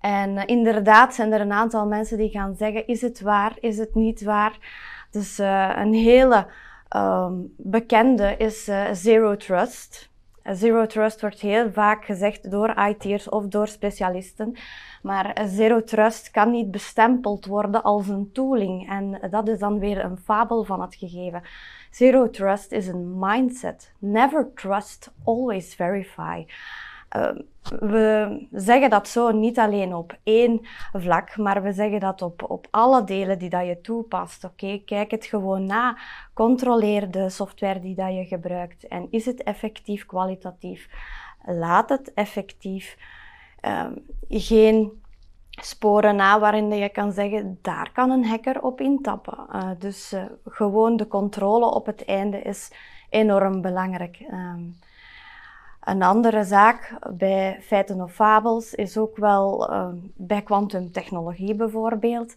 [0.00, 3.78] En uh, inderdaad zijn er een aantal mensen die gaan zeggen, is het waar, is
[3.78, 4.58] het niet waar?
[5.10, 6.46] Dus uh, een hele
[6.96, 10.10] um, bekende is Zero Trust.
[10.42, 14.56] Zero Trust wordt heel vaak gezegd door IT'ers of door specialisten.
[15.02, 18.88] Maar Zero Trust kan niet bestempeld worden als een tooling.
[18.88, 21.42] En dat is dan weer een fabel van het gegeven.
[21.90, 23.92] Zero trust is een mindset.
[23.98, 26.44] Never trust, always verify.
[27.16, 27.30] Uh,
[27.80, 30.60] we zeggen dat zo niet alleen op één
[30.92, 34.44] vlak, maar we zeggen dat op, op alle delen die dat je toepast.
[34.44, 35.98] Oké, kijk het gewoon na.
[36.34, 38.86] Controleer de software die dat je gebruikt.
[38.86, 40.88] En is het effectief kwalitatief?
[41.44, 42.96] Laat het effectief.
[43.64, 43.86] Uh,
[44.28, 45.02] geen
[45.64, 49.46] sporen na waarin je kan zeggen, daar kan een hacker op intappen.
[49.54, 52.72] Uh, dus uh, gewoon de controle op het einde is
[53.10, 54.18] enorm belangrijk.
[54.30, 54.78] Um,
[55.80, 62.34] een andere zaak bij feiten of fabels is ook wel uh, bij kwantumtechnologie bijvoorbeeld.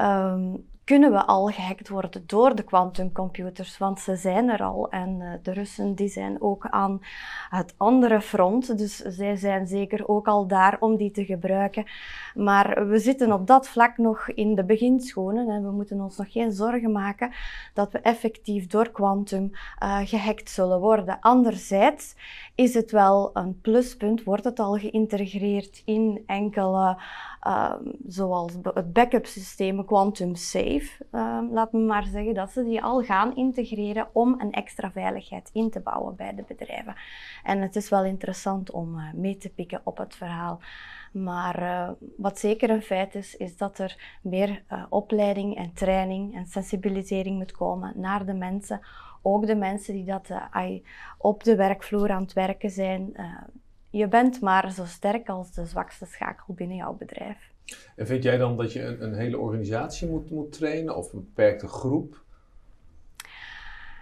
[0.00, 4.90] Um, kunnen we al gehackt worden door de quantumcomputers, want ze zijn er al.
[4.90, 7.00] En uh, de Russen die zijn ook aan
[7.50, 11.84] het andere front, dus zij zijn zeker ook al daar om die te gebruiken.
[12.34, 16.32] Maar we zitten op dat vlak nog in de beginschoenen en we moeten ons nog
[16.32, 17.32] geen zorgen maken
[17.74, 21.20] dat we effectief door quantum uh, gehackt zullen worden.
[21.20, 22.14] Anderzijds
[22.58, 26.98] is het wel een pluspunt, wordt het al geïntegreerd in enkele
[27.46, 32.82] Um, zoals het backup systeem Quantum Safe, um, laat me maar zeggen, dat ze die
[32.82, 36.94] al gaan integreren om een extra veiligheid in te bouwen bij de bedrijven.
[37.42, 40.60] En het is wel interessant om uh, mee te pikken op het verhaal.
[41.12, 46.34] Maar uh, wat zeker een feit is, is dat er meer uh, opleiding en training
[46.34, 48.80] en sensibilisering moet komen naar de mensen.
[49.22, 50.80] Ook de mensen die dat, uh,
[51.18, 53.16] op de werkvloer aan het werken zijn.
[53.90, 57.52] je bent maar zo sterk als de zwakste schakel binnen jouw bedrijf.
[57.96, 61.24] En vind jij dan dat je een, een hele organisatie moet, moet trainen of een
[61.24, 62.22] beperkte groep?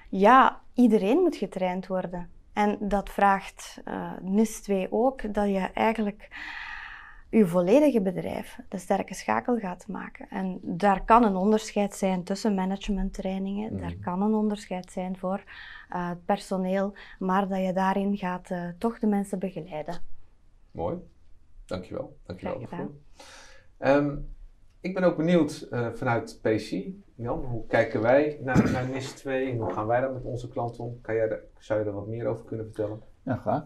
[0.08, 2.30] Ja, iedereen moet getraind worden.
[2.52, 6.28] En dat vraagt uh, NIS 2 ook, dat je eigenlijk
[7.38, 10.28] je volledige bedrijf de sterke schakel gaat maken.
[10.28, 13.80] En daar kan een onderscheid zijn tussen managementtrainingen, mm.
[13.80, 15.44] daar kan een onderscheid zijn voor
[15.92, 19.94] uh, het personeel, maar dat je daarin gaat uh, toch de mensen begeleiden.
[20.70, 20.96] Mooi,
[21.64, 22.16] dankjewel.
[22.26, 22.90] dankjewel
[23.78, 24.34] um,
[24.80, 29.50] ik ben ook benieuwd uh, vanuit PC, Jan, hoe kijken wij naar, naar NIS 2
[29.50, 31.00] en hoe gaan wij daar met onze klanten om?
[31.00, 33.02] Kan jij zou je er wat meer over kunnen vertellen?
[33.22, 33.64] Ja, graag.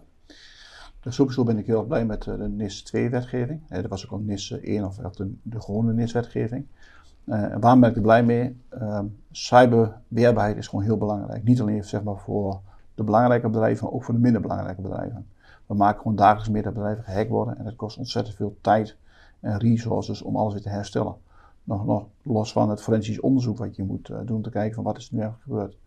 [1.01, 3.61] Dus sowieso ben ik heel erg blij met uh, de NIS 2-wetgeving.
[3.69, 6.67] Uh, dat was ook al NIS 1 of de, de gewone NIS-wetgeving.
[7.25, 8.57] Uh, en waarom ben ik er blij mee?
[8.69, 11.45] Ehm, cyberweerbaarheid is gewoon heel belangrijk.
[11.45, 12.61] Niet alleen zeg maar, voor
[12.95, 15.27] de belangrijke bedrijven, maar ook voor de minder belangrijke bedrijven.
[15.67, 18.97] We maken gewoon dagelijks meer dat bedrijven gehackt worden en dat kost ontzettend veel tijd
[19.41, 21.15] en resources om alles weer te herstellen.
[21.65, 24.85] Nog, nog los van het forensisch onderzoek wat je moet uh, doen te kijken van
[24.85, 25.79] wat is er nu eigenlijk gebeurd.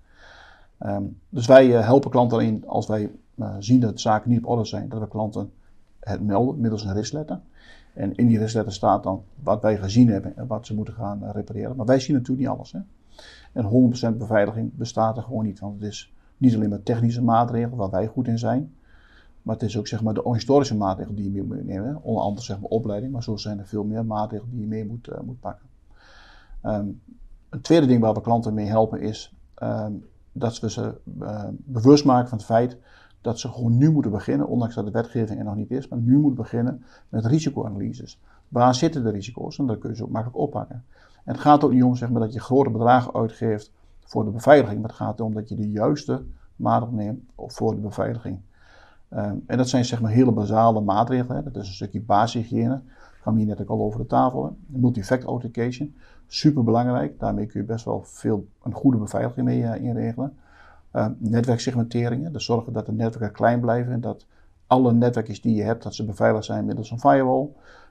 [0.80, 3.10] Um, dus wij uh, helpen klanten alleen als wij uh,
[3.60, 5.52] zien dat zaken niet op orde zijn, dat we klanten
[6.00, 7.40] het melden middels een risletter.
[7.94, 11.32] En in die risletter staat dan wat wij gezien hebben en wat ze moeten gaan
[11.32, 11.76] repareren.
[11.76, 12.72] Maar wij zien natuurlijk niet alles.
[12.72, 12.80] Hè?
[13.54, 17.78] En 100% beveiliging bestaat er gewoon niet, want het is niet alleen maar technische maatregelen
[17.78, 18.74] waar wij goed in zijn,
[19.42, 22.00] maar het is ook zeg maar, de historische maatregelen die je mee moet nemen.
[22.02, 24.86] Onder andere zeg maar, opleiding, maar zo zijn er veel meer maatregelen die je mee
[24.86, 25.68] moet, uh, moet pakken.
[26.64, 27.02] Um,
[27.50, 32.06] een tweede ding waar we klanten mee helpen is um, dat we ze uh, bewust
[32.06, 32.78] maken van het feit
[33.24, 36.00] dat ze gewoon nu moeten beginnen, ondanks dat de wetgeving er nog niet is, maar
[36.00, 38.20] nu moeten beginnen met risicoanalyses.
[38.48, 39.60] Waar zitten de risico's?
[39.60, 40.84] En dat kun je ze ook makkelijk oppakken.
[41.24, 44.32] En het gaat ook niet om zeg maar, dat je grote bedragen uitgeeft voor de
[44.32, 46.24] beveiliging, maar het gaat erom dat je de juiste
[46.56, 48.40] maatregelen neemt voor de beveiliging.
[49.10, 51.38] Ehm, en dat zijn zeg maar hele basale maatregelen.
[51.38, 51.44] Hè.
[51.44, 52.82] Dat is een stukje basishygiëne.
[53.22, 54.58] kwam hier net ook al over de tafel.
[54.66, 55.96] Multi-factor authentication.
[56.28, 57.20] Super belangrijk.
[57.20, 60.38] Daarmee kun je best wel veel, een goede beveiliging mee uh, inregelen.
[60.94, 62.34] Uh, netwerksegmenteringen.
[62.34, 63.94] Dus zorgen dat de netwerken klein blijven.
[63.94, 64.26] En dat
[64.68, 67.48] alle netwerkjes die je hebt, dat ze beveiligd zijn middels een firewall.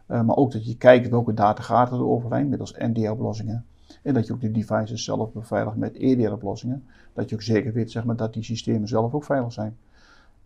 [0.09, 3.65] Uh, maar ook dat je kijkt welke data gaat er overheen middels NDR-oplossingen.
[4.03, 6.85] En dat je ook de devices zelf beveiligt met EDR-oplossingen.
[7.13, 9.77] Dat je ook zeker weet zeg maar, dat die systemen zelf ook veilig zijn.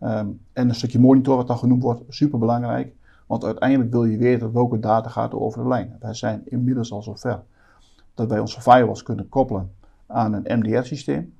[0.01, 2.93] Um, en een stukje monitor, wat dan genoemd wordt, super belangrijk.
[3.25, 5.95] Want uiteindelijk wil je weten welke data gaat er over de lijn.
[5.99, 7.41] Wij zijn inmiddels al zover
[8.13, 9.71] dat wij onze firewalls kunnen koppelen
[10.05, 11.33] aan een MDR-systeem.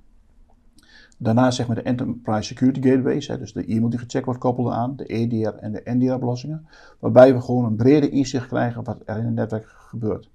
[1.18, 4.74] Daarna zeg maar de Enterprise Security Gateways, hè, dus de e-mail die gecheckt wordt, koppelen
[4.74, 6.68] aan de EDR en de NDR-oplossingen.
[7.00, 10.30] Waarbij we gewoon een brede inzicht krijgen wat er in het netwerk gebeurt.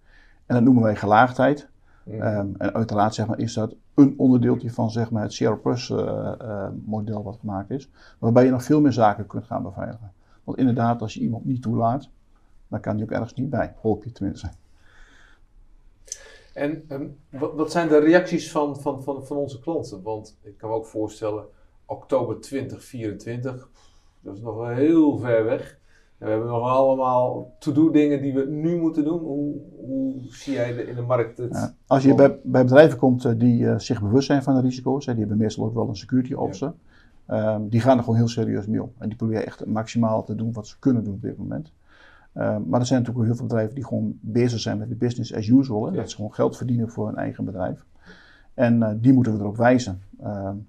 [0.47, 1.71] En dat noemen wij gelaagdheid.
[2.09, 5.89] Um, en uiteraard zeg maar, is dat een onderdeeltje van zeg maar, het Zero Plus
[5.89, 5.99] uh,
[6.43, 7.91] uh, model wat gemaakt is.
[8.19, 10.13] Waarbij je nog veel meer zaken kunt gaan beveiligen.
[10.45, 12.09] Want inderdaad, als je iemand niet toelaat,
[12.69, 13.75] dan kan die ook ergens niet bij.
[13.81, 14.51] Hoop je tenminste.
[16.55, 20.03] En um, wat, wat, zijn de reacties van, van, van, van onze klanten?
[20.03, 21.45] Want ik kan me ook voorstellen,
[21.87, 23.69] oktober 2024,
[24.21, 25.81] dat is nog wel heel ver weg
[26.23, 29.19] we hebben nog allemaal to-do dingen die we nu moeten doen.
[29.19, 31.75] Hoe, hoe zie jij in de markt het?
[31.87, 35.07] als je bij, bij, bedrijven komt eh, die uh, zich bewust zijn van de risico's,
[35.07, 36.73] hè, die hebben meestal ook wel een security officer,
[37.29, 37.55] ja.
[37.55, 38.93] um, die gaan er gewoon heel serieus mee om.
[38.99, 41.73] En die proberen echt maximaal te doen wat ze kunnen doen op dit moment.
[42.35, 44.95] Um, maar er zijn natuurlijk ook heel veel bedrijven die gewoon bezig zijn met de
[44.95, 45.87] business as usual.
[45.87, 47.85] Hè, Dat ze gewoon geld verdienen voor hun eigen bedrijf.
[48.55, 50.01] En uh, die moeten we erop wijzen.
[50.25, 50.67] Um,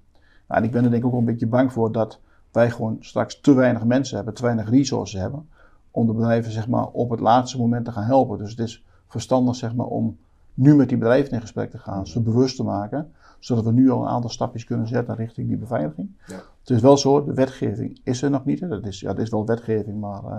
[0.48, 2.20] en ik ben er denk ik ook een beetje bang voor dat
[2.52, 5.48] wij gewoon straks te weinig mensen hebben, te weinig resources hebben,
[5.92, 8.38] om de bedrijven zeg maar, op het laatste moment te gaan helpen.
[8.38, 10.18] Dus het is verstandig zeg maar, om
[10.54, 13.12] nu met die bedrijven in gesprek te gaan, ze bewust te maken,
[13.44, 16.10] zodat we nu al een aantal stapjes kunnen zetten richting die beveiliging.
[16.28, 16.36] Ja.
[16.60, 18.60] Het is wel zo, de wetgeving is er nog niet.
[18.60, 18.68] Hè.
[18.68, 20.38] Dat is, ja, is wel wetgeving, maar uh,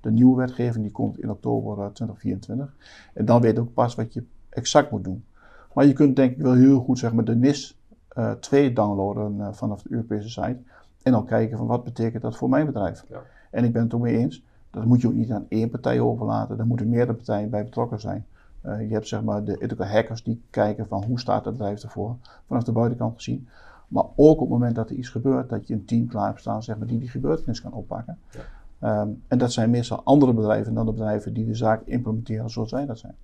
[0.00, 2.74] de nieuwe wetgeving die komt in oktober uh, 2024.
[3.14, 5.24] En dan weet je ook pas wat je exact moet doen.
[5.72, 7.78] Maar je kunt denk ik wel heel goed zeg maar, de NIS
[8.18, 10.58] uh, 2 downloaden uh, vanaf de Europese site.
[11.02, 13.04] En dan kijken van wat betekent dat voor mijn bedrijf.
[13.08, 13.22] Ja.
[13.50, 16.00] En ik ben het er mee eens, dat moet je ook niet aan één partij
[16.00, 16.56] overlaten.
[16.56, 18.26] Daar moeten meerdere partijen bij betrokken zijn.
[18.66, 21.82] Uh, je hebt zeg maar de ethical hackers die kijken van hoe staat het bedrijf
[21.82, 23.48] ervoor, vanaf de buitenkant gezien.
[23.88, 26.40] Maar ook op het moment dat er iets gebeurt, dat je een team klaar hebt
[26.40, 28.18] staan zeg maar, die die gebeurtenis kan oppakken.
[28.30, 29.00] Ja.
[29.00, 32.70] Um, en dat zijn meestal andere bedrijven dan de bedrijven die de zaak implementeren zoals
[32.70, 33.14] wij dat zijn.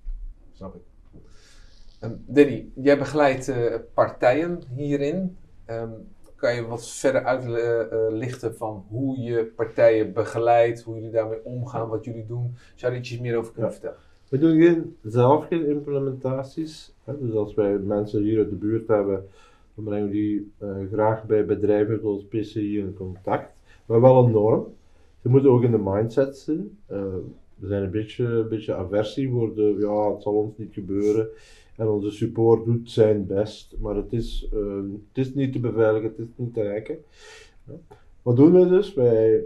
[0.51, 0.81] Snap ik.
[2.01, 5.37] Um, Danny, jij begeleidt uh, partijen hierin.
[5.69, 5.91] Um,
[6.35, 12.05] kan je wat verder uitlichten van hoe je partijen begeleidt, hoe jullie daarmee omgaan, wat
[12.05, 12.55] jullie doen?
[12.75, 13.77] Zou je er iets meer over kunnen Ja.
[13.77, 14.01] vertellen?
[14.33, 16.93] We doen geen, zelf geen implementaties.
[17.19, 19.27] Dus als wij mensen hier uit de buurt hebben,
[19.75, 23.53] dan brengen we die eh, graag bij bedrijven zoals PCI in contact.
[23.85, 24.67] Maar wel een norm.
[25.21, 26.77] Ze moeten ook in de mindset zitten.
[26.85, 27.15] Eh,
[27.55, 31.27] we zijn een beetje, een beetje aversie voor de, ja, het zal ons niet gebeuren.
[31.77, 34.75] En onze support doet zijn best, maar het is, eh,
[35.13, 36.99] het is niet te beveiligen, het is niet te.
[37.67, 37.73] Ja.
[38.21, 38.93] Wat doen we dus?
[38.93, 39.43] Wij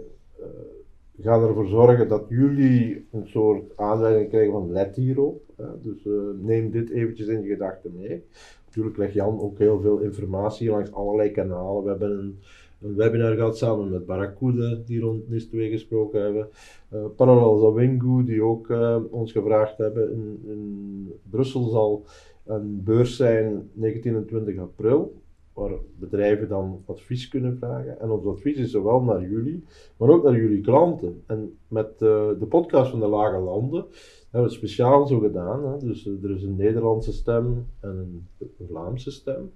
[1.20, 5.42] gaan ervoor zorgen dat jullie een soort aanleiding krijgen van let hierop.
[5.82, 8.24] dus eh, neem dit eventjes in je gedachten mee.
[8.66, 11.84] Natuurlijk legt Jan ook heel veel informatie langs allerlei kanalen.
[11.84, 12.40] We hebben een,
[12.82, 16.50] een webinar gehad samen met Barracuda, die rond NIS 2 gesproken hebben.
[16.94, 20.12] Uh, Parallel Zawingu, die ook eh, ons gevraagd hebben.
[20.12, 22.06] In, in Brussel zal
[22.46, 25.14] een beurs zijn 19 en 20 april
[25.58, 28.00] waar bedrijven dan advies kunnen vragen.
[28.00, 29.64] En ons advies is zowel naar jullie,
[29.98, 31.24] maar ook naar jullie klanten.
[31.26, 35.66] En met eh, de podcast van de Lage Landen hebben we het speciaal zo gedaan.
[35.66, 35.78] Hè.
[35.78, 39.52] Dus eh, er is een Nederlandse stem en een, Vlaamse stem.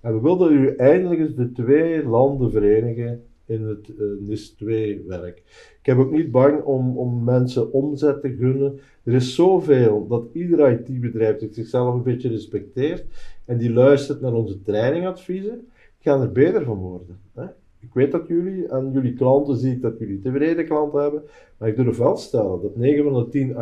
[0.00, 5.42] En we wilden u eindelijk eens de twee landen verenigen in het eh, NIS 2-werk.
[5.80, 8.80] Ik heb ook niet bang om, om mensen omzet te gunnen.
[9.02, 13.04] Er is zoveel dat ieder IT-bedrijf zichzelf een beetje respecteert
[13.44, 17.20] en die luistert naar onze trainingadviezen, gaan er beter van worden.
[17.34, 17.44] Hè?
[17.80, 21.22] Ik weet dat jullie, aan jullie klanten zie ik dat jullie tevreden klanten hebben,
[21.58, 23.56] maar ik durf wel stellen dat 9 van de 10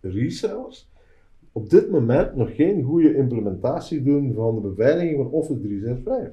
[0.00, 0.88] IT-resellers
[1.58, 6.32] op dit moment nog geen goede implementatie doen van de beveiliging van Office 365.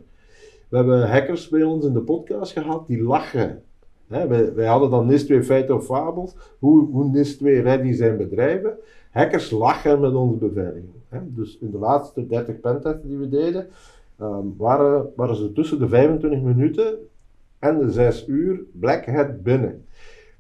[0.69, 3.61] We hebben hackers bij ons in de podcast gehad die lachen.
[4.07, 8.17] Hè, wij, hadden dan NIS 2 feiten of fabels, hoe, hoe NIS 2 ready zijn
[8.17, 8.77] bedrijven.
[9.11, 10.93] Hackers lachen met onze beveiliging.
[11.23, 13.67] Dus in de laatste 30 pentesten die we deden,
[14.19, 16.97] ehm, waren, waren ze tussen de 25 minuten
[17.59, 19.85] en de 6 uur Black Hat binnen.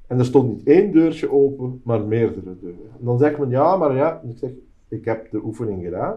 [0.07, 2.89] En er stond niet één deurtje open, maar meerdere deuren.
[2.99, 4.49] En dan zegt men, ja, maar ja, ik zeg,
[4.87, 6.15] ik heb de oefening gedaan.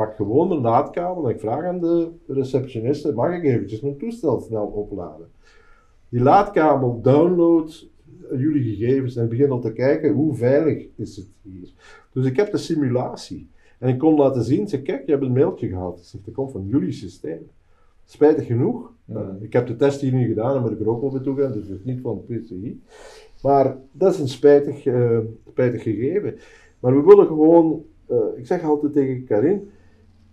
[0.00, 4.40] Pak gewoon mijn laadkabel en ik vraag aan de receptioniste, mag ik eventjes mijn toestel
[4.40, 5.28] snel opladen?
[6.08, 7.88] Die laadkabel downloadt
[8.36, 11.72] jullie gegevens en begint al te kijken hoe veilig is het hier.
[12.12, 13.50] Dus ik heb de simulatie.
[13.78, 15.98] En ik kon laten zien, zeg kijk, je hebt een mailtje gehad.
[15.98, 17.50] Ik zeg, dat komt van jullie systeem.
[18.04, 19.20] Spijtig genoeg, Ja.
[19.20, 21.52] uh, ik heb de test hier niet gedaan, dan moet ik er ook bij toegaan,
[21.52, 22.82] dus het is niet van het PCI.
[23.42, 26.34] Maar dat is een spijtig, uh, spijtig gegeven.
[26.80, 29.70] Maar we willen gewoon, uh, ik zeg altijd tegen Karin,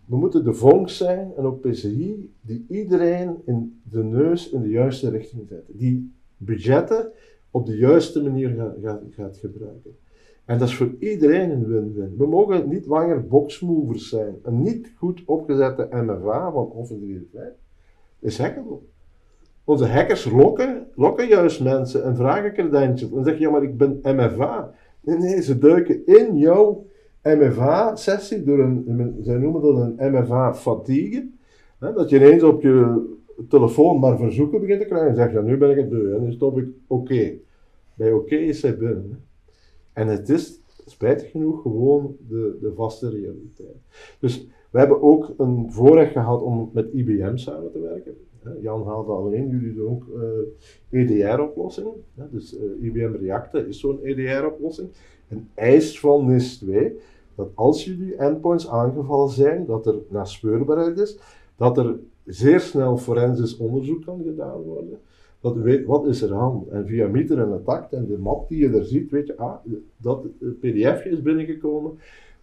[0.07, 4.69] we moeten de vonk zijn en ook PCI die iedereen in de neus in de
[4.69, 5.77] juiste richting zetten.
[5.77, 7.11] Die budgetten
[7.51, 9.97] op de juiste manier gaat, gaat, gebruiken.
[10.45, 12.15] En dat is voor iedereen een win-win.
[12.17, 14.35] We mogen niet langer boxmovers zijn.
[14.43, 17.55] Een niet goed opgezette MFA van Office 365
[18.19, 18.79] is hackable.
[19.63, 23.13] Onze hackers lokken, lokken juist mensen en vragen credentials.
[23.13, 24.73] En zeggen, ja maar ik ben MFA.
[25.01, 26.85] Nee, nee, ze duiken in jouw
[27.35, 31.31] MFA-sessie door een, zij noemen dat een MFA-fatigue.
[31.79, 33.05] Dat je ineens op je
[33.49, 36.23] telefoon maar verzoeken begint te krijgen en zegt, ja nu ben ik het beu en
[36.23, 37.33] nu stop ik oké.
[37.93, 39.09] Bij oké is zij binnen.
[39.09, 39.17] Hè.
[40.01, 43.77] En het is, spijtig genoeg, gewoon de, de vaste realiteit.
[44.19, 48.17] Dus we hebben ook een voorrecht gehad om met IBM samen te werken.
[48.61, 50.05] Jan haalde al in, jullie doen ook
[50.89, 51.93] EDR-oplossingen.
[52.31, 54.89] Dus uh, IBM Reacta is zo'n EDR-oplossing.
[55.27, 56.99] En eist van NIS 2
[57.37, 61.17] dat als jullie endpoints aangevallen zijn, dat er naspeurbaarheid is,
[61.55, 64.99] dat er zeer snel forensisch onderzoek kan gedaan worden.
[65.39, 66.63] Dat weet wat is er aan.
[66.71, 69.55] En via meter en attack en de map die je daar ziet, weet je, ah,
[69.97, 70.25] dat
[70.59, 71.91] pdfje is binnengekomen.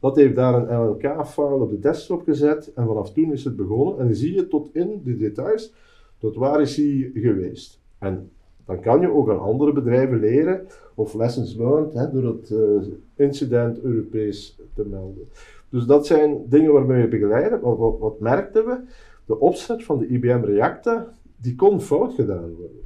[0.01, 3.99] Dat heeft daar een LLK-file op de desktop gezet en vanaf toen is het begonnen.
[3.99, 5.73] En zie je tot in de details,
[6.19, 7.81] tot waar is hij geweest.
[7.99, 8.31] En
[8.67, 12.93] dan kan je ook aan andere bedrijven leren, of lessons learned, hè, door het uh,
[13.15, 15.29] incident Europees te melden.
[15.69, 17.61] Dus dat zijn dingen waarmee we begeleiden.
[17.61, 18.81] Wat, wat, merkten we?
[19.27, 22.83] De opzet van de IBM Reacta, die kon fout gedaan worden.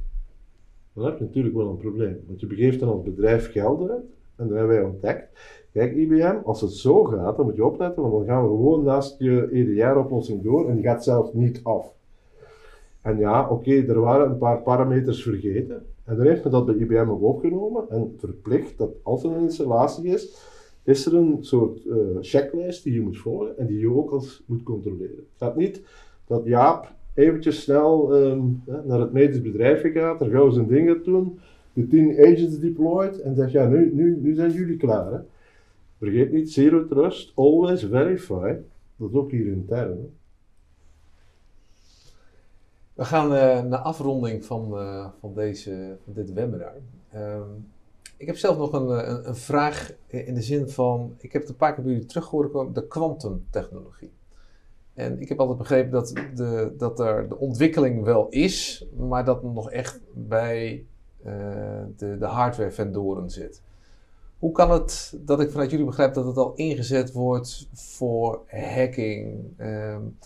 [0.93, 3.89] Dan heb je natuurlijk wel een probleem, want je begeeft dan als bedrijf geld
[4.39, 5.29] en dan hebben wij ontdekt,
[5.71, 8.83] kijk IBM, als het zo gaat, dan moet je opletten, want dan gaan we gewoon
[8.83, 11.93] naast je EDR-oplossing door, en die gaat zelfs niet af.
[13.01, 15.85] En ja, oké, er waren een paar parameters vergeten.
[16.05, 19.43] En dan heeft men dat bij IBM ook opgenomen en verplicht dat als er een
[19.43, 20.37] installatie is,
[20.83, 24.43] is er een soort uh, checklist die je moet volgen en die je ook als
[24.45, 25.15] moet controleren.
[25.15, 25.81] Het gaat niet
[26.27, 31.39] dat Jaap eventjes snel um, naar het medisch bedrijf gaat, er gauw zijn dingen doen,
[31.73, 35.11] de 10 agents deployed en zegt ja, nu, nu, nu zijn jullie klaar.
[35.11, 35.19] Hè?
[35.97, 38.55] Vergeet niet, zero trust, always verify.
[38.95, 40.09] Dat is ook hier intern.
[42.99, 46.73] We gaan uh, naar afronding van, uh, van, deze, dit webinar.
[47.15, 47.71] Um,
[48.17, 51.51] ik heb zelf nog een, een, een, vraag in de zin van, ik heb het
[51.51, 54.11] een paar keer bij jullie teruggehoord, de kwantumtechnologie.
[54.93, 59.41] En ik heb altijd begrepen dat, de, dat er de ontwikkeling wel is, maar dat
[59.41, 60.85] het nog echt bij
[61.95, 63.61] de, de hardware-vendoren zit.
[64.39, 69.43] Hoe kan het dat ik vanuit jullie begrijp dat het al ingezet wordt voor hacking?
[69.57, 70.17] Um,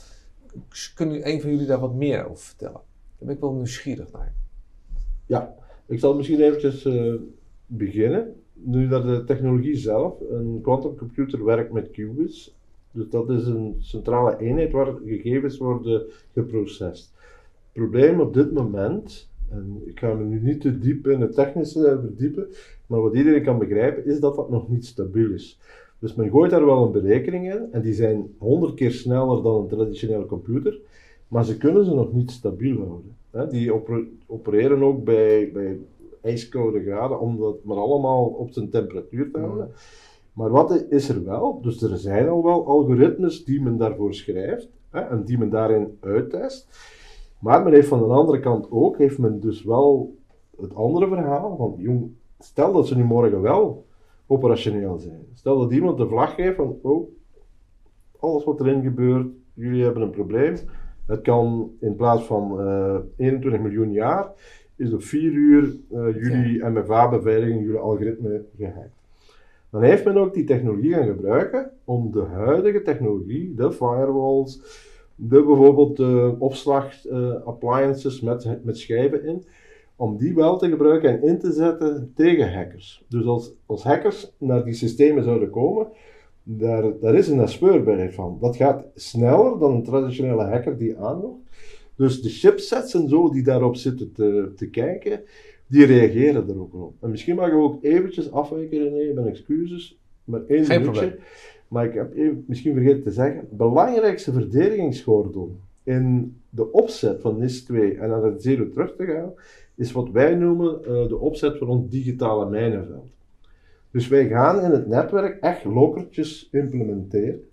[0.95, 2.82] kunnen een van jullie daar wat meer over vertellen?
[3.18, 4.34] Daar ben ik wel nieuwsgierig naar.
[5.26, 7.14] Ja, ik zal misschien eventjes uh,
[7.66, 8.36] beginnen.
[8.54, 12.56] Nu dat de technologie zelf, een quantumcomputer werkt met qubits.
[12.91, 17.12] Dus dat is een centrale eenheid waar gegevens worden geprocessed.
[17.16, 21.34] Het probleem op dit moment, en ik ga me nu niet te diep in het
[21.34, 22.47] technische verdiepen,
[22.88, 25.60] maar wat iedereen kan begrijpen, is dat dat nog niet stabiel is.
[26.04, 29.56] Dus men gooit daar wel een berekening in, en die zijn honderd keer sneller dan
[29.56, 30.80] een traditionele computer,
[31.28, 33.49] maar ze kunnen ze nog niet stabiel houden.
[33.49, 33.74] Die
[34.28, 35.80] opereren ook bij, bij
[36.22, 39.72] ijskoude graden, om dat maar allemaal op zijn temperatuur te houden.
[40.34, 41.60] Maar wat is er wel?
[41.62, 45.97] Dus er zijn al wel algoritmes die men daarvoor schrijft hè, en die men daarin
[45.99, 46.68] uittest.
[47.39, 50.16] Maar men heeft van de andere kant ook, heeft men dus wel
[50.62, 53.86] het andere verhaal van, jong, stel dat ze nu morgen wel
[54.28, 55.26] operationeel zijn.
[55.34, 57.09] Stel dat iemand de vlag geeft van, oh,
[58.19, 60.55] alles wat erin gebeurt, jullie hebben een probleem.
[61.05, 64.32] Het kan in plaats van uh, eh, 21 miljoen jaar,
[64.76, 69.01] is op 4 uur uh, jullie MFA-beveiliging, jullie algoritme gehackt.
[69.69, 74.61] Dan heeft men ook die technologie gaan gebruiken om de huidige technologie, de firewalls,
[75.15, 79.43] de bijvoorbeeld de opslag uh, appliances met, met schijven in,
[79.95, 83.03] om die wel te gebruiken en in te zetten tegen hackers.
[83.09, 85.87] Dus als, als hackers naar die systemen zouden komen,
[86.43, 88.37] daar, daar is een naspeurbaarheid van.
[88.41, 91.39] Dat gaat sneller dan een traditionele hacker die aanlogt.
[91.95, 95.21] Dus de chipsets en zo die daarop zitten te, te kijken,
[95.67, 96.93] die reageren er ook op.
[96.99, 101.01] En misschien mag ik ook eventjes afwijken, René, mijn excuses, maar één Geen minuutje.
[101.01, 101.25] probleem.
[101.67, 107.63] Maar ik heb even, misschien vergeten te zeggen, belangrijkste verdedigingsgordel in de opzet van NIS
[107.63, 109.33] 2 en naar het zero terug te gaan,
[109.76, 113.11] is wat wij noemen uh, de opzet van ons digitale mijnenveld.
[113.91, 117.47] Dus wij gaan in het netwerk echt lokkertjes implementeren.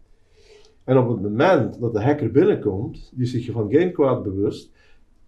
[0.84, 4.72] En op het moment dat de hacker binnenkomt, die zich van geen kwaad bewust,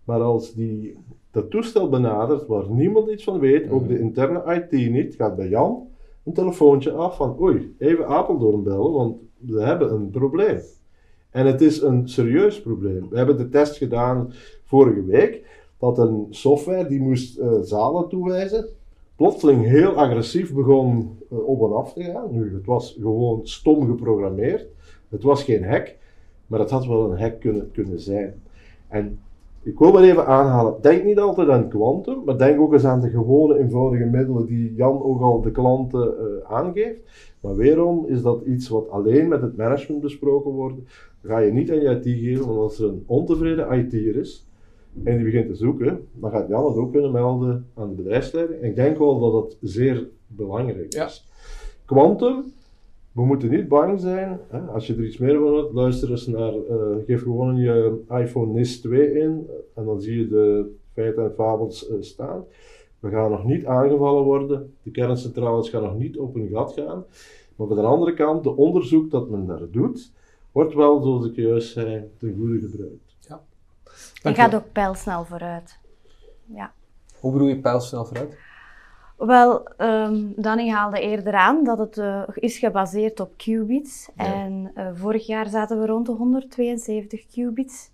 [0.04, 0.96] maar als die
[1.30, 5.48] dat toestel benadert waar niemand iets van weet, ook de interne IT niet, gaat bij
[5.48, 5.86] Jan
[6.24, 10.60] een telefoontje af van oei, even Apeldoorn bellen, want we hebben een probleem.
[11.30, 13.08] En het is een serieus probleem.
[13.08, 14.32] We hebben de test gedaan
[14.64, 18.68] vorige week, dat een software die moest uh, zalen toewijzen,
[19.16, 22.28] plotseling heel agressief begon uh, op en af te gaan.
[22.30, 24.66] Nu, het was gewoon stom geprogrammeerd.
[25.08, 25.94] Het was geen hack,
[26.46, 28.42] maar het had wel een hack kunnen, kunnen zijn.
[28.88, 29.18] En
[29.62, 33.00] ik wil maar even aanhalen, denk niet altijd aan kwantum, maar denk ook eens aan
[33.00, 37.02] de gewone eenvoudige middelen die Jan ook al de klanten uh, aangeeft.
[37.40, 40.76] Maar weerom is dat iets wat alleen met het management besproken wordt.
[41.22, 44.50] Ga je niet aan je IT geven, want als er een ontevreden IT'er is
[45.04, 48.60] en die begint te zoeken, dan gaat Jan het ook kunnen melden aan de bedrijfsleiding.
[48.60, 51.26] En ik denk wel dat dat zeer belangrijk is.
[51.84, 52.44] Quantum,
[53.12, 54.40] we moeten niet bang zijn.
[54.48, 54.58] Hè?
[54.58, 58.52] Als je er iets meer van wilt, luister eens naar, uh, geef gewoon je iPhone
[58.52, 62.44] NIS 2 in en dan zie je de feiten en fabels uh, staan.
[63.00, 64.74] We gaan nog niet aangevallen worden.
[64.82, 67.04] De kerncentrales gaan nog niet op een gat gaan.
[67.56, 70.12] Maar van de andere kant, de onderzoek dat men daar doet,
[70.52, 73.11] wordt wel, zoals ik juist zei, ten goede gebruikt.
[74.22, 75.78] En gaat ook pijlsnel vooruit.
[76.46, 76.72] Ja.
[77.20, 78.36] Hoe bedoel je pijlsnel vooruit?
[79.16, 84.10] Wel, um, Danny haalde eerder aan dat het uh, is gebaseerd op qubits.
[84.16, 87.90] En uh, vorig jaar zaten we rond de 172 qubits.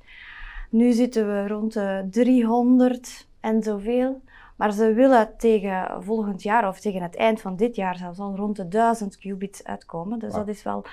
[0.70, 4.20] Nu zitten we rond de 300 en zoveel.
[4.56, 8.36] Maar ze willen tegen volgend jaar of tegen het eind van dit jaar zelfs al
[8.36, 10.18] rond de 1000 qubits uitkomen.
[10.18, 10.84] Dus dat is wel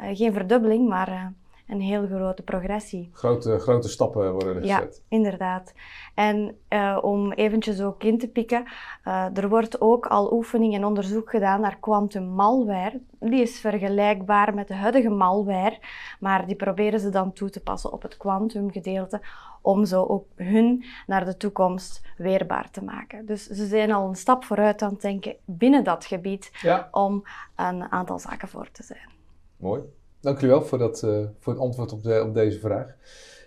[0.00, 1.32] uh, geen verdubbeling, maar
[1.68, 3.08] een heel grote progressie.
[3.12, 5.02] Grote, grote stappen worden er gezet.
[5.08, 5.74] Ja, inderdaad.
[6.14, 8.64] En uh, om eventjes ook in te pikken,
[9.04, 13.00] uh, er wordt ook al oefening en onderzoek gedaan naar quantum malware.
[13.18, 15.78] Die is vergelijkbaar met de huidige malware,
[16.20, 19.20] maar die proberen ze dan toe te passen op het quantum gedeelte,
[19.62, 23.26] om zo ook hun naar de toekomst weerbaar te maken.
[23.26, 26.88] Dus ze zijn al een stap vooruit aan het denken binnen dat gebied ja.
[26.90, 27.22] om
[27.56, 29.08] een aantal zaken voor te zijn.
[29.56, 29.82] Mooi.
[30.20, 32.94] Dank jullie wel voor, dat, uh, voor het antwoord op, de, op deze vraag.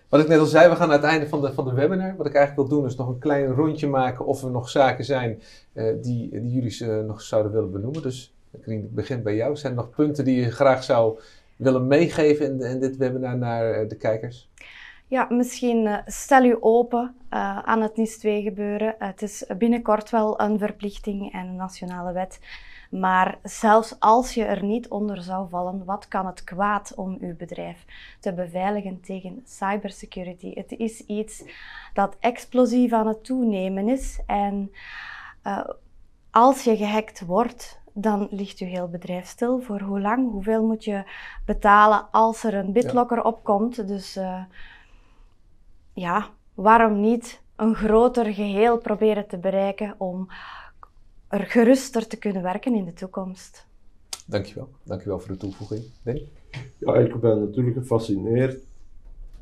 [0.08, 2.16] Wat ik net al zei, we gaan aan het einde van de, van de webinar.
[2.16, 5.04] Wat ik eigenlijk wil doen is nog een klein rondje maken of er nog zaken
[5.04, 5.42] zijn
[5.72, 8.02] uh, die, die jullie uh, nog zouden willen benoemen.
[8.02, 9.56] Dus ik begin bij jou.
[9.56, 11.18] Zijn er nog punten die je graag zou
[11.56, 14.50] willen meegeven in, in dit webinar naar de kijkers?
[15.06, 17.14] Ja, misschien stel u open
[17.64, 18.94] aan het NIS 2 gebeuren.
[18.98, 22.38] het is binnenkort wel een verplichting en een nationale wet.
[22.92, 27.36] Maar zelfs als je er niet onder zou vallen, wat kan het kwaad om uw
[27.36, 27.84] bedrijf
[28.20, 30.54] te beveiligen tegen cybersecurity?
[30.54, 31.44] Het is iets
[31.92, 34.20] dat explosief aan het toenemen is.
[34.26, 34.72] En
[35.44, 35.64] uh,
[36.30, 39.60] als je gehackt wordt, dan ligt je heel bedrijf stil.
[39.60, 40.30] Voor hoe lang?
[40.30, 41.04] Hoeveel moet je
[41.44, 43.22] betalen als er een bitlocker ja.
[43.22, 43.88] opkomt?
[43.88, 44.42] Dus uh,
[45.92, 50.28] ja, waarom niet een groter geheel proberen te bereiken om
[51.32, 53.66] er geruster te kunnen werken in de toekomst.
[54.26, 54.68] Dankjewel.
[54.84, 55.82] Dankjewel voor de toevoeging.
[56.02, 56.28] Danny?
[56.78, 58.60] Ja, ik ben natuurlijk gefascineerd.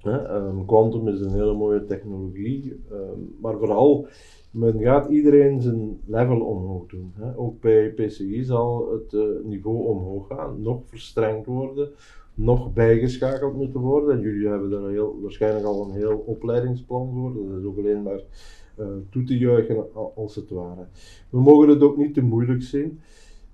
[0.02, 4.06] Ehm, quantum is een hele mooie technologie, um, maar vooral,
[4.50, 7.12] men gaat iedereen zijn level omhoog doen.
[7.16, 7.36] Hè.
[7.36, 11.88] Ook bij PCI zal het uh, niveau omhoog gaan, nog verstrengd worden,
[12.34, 14.16] nog bijgeschakeld moeten worden.
[14.16, 17.32] En jullie hebben daar heel, waarschijnlijk al een heel opleidingsplan voor.
[17.34, 18.20] Dat is ook alleen maar
[19.10, 20.86] toe te juichen als het ware.
[21.30, 23.00] We mogen het ook niet te moeilijk zien.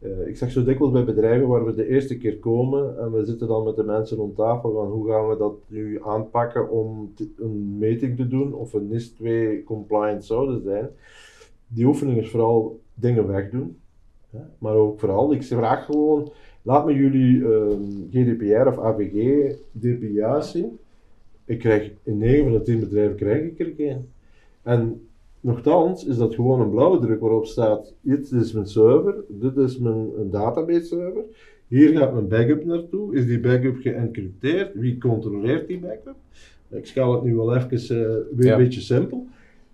[0.00, 3.24] Uh, ik zeg zo dikwijls bij bedrijven waar we de eerste keer komen en we
[3.24, 7.12] zitten dan met de mensen rond tafel van hoe gaan we dat nu aanpakken om
[7.36, 10.88] een meting te doen of een NIS 2 compliant zouden zijn.
[11.68, 13.76] Die oefening is vooral dingen wegdoen.
[14.30, 14.40] Hè?
[14.58, 20.50] Maar ook vooral, ik vraag gewoon, laat me jullie uh, ehm, GDPR of AVG DPA's
[20.50, 20.78] zien.
[21.44, 24.08] Ik krijg in 9 van de 10 bedrijven krijg ik er geen.
[24.62, 25.05] En
[25.46, 30.10] Nochtans is dat gewoon een blauwdruk waarop staat: dit is mijn server, dit is mijn
[30.30, 31.24] database server.
[31.66, 33.14] Hier gaat mijn backup naartoe.
[33.14, 34.74] Is die backup geëncrypteerd?
[34.74, 36.16] Wie controleert die backup?
[36.68, 39.26] Ik schaal het nu wel even uh, weer een beetje simpel.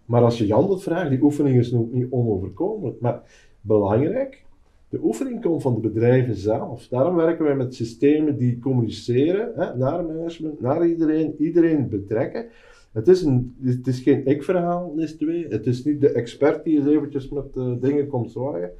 [0.05, 3.01] Maar als je Jan dat vraagt, die oefening is nog niet onoverkomelijk.
[3.01, 3.23] Maar
[3.61, 4.45] belangrijk,
[4.89, 6.89] de oefening komt van de bedrijven zelf.
[6.89, 12.47] Daarom werken wij met systemen die communiceren hè, naar management, naar iedereen, iedereen betrekken.
[12.93, 15.47] Het is, een, het is geen ik-verhaal, NIS 2.
[15.49, 18.71] Het is niet de expert die eens eventjes met uh, dingen komt zwaaien.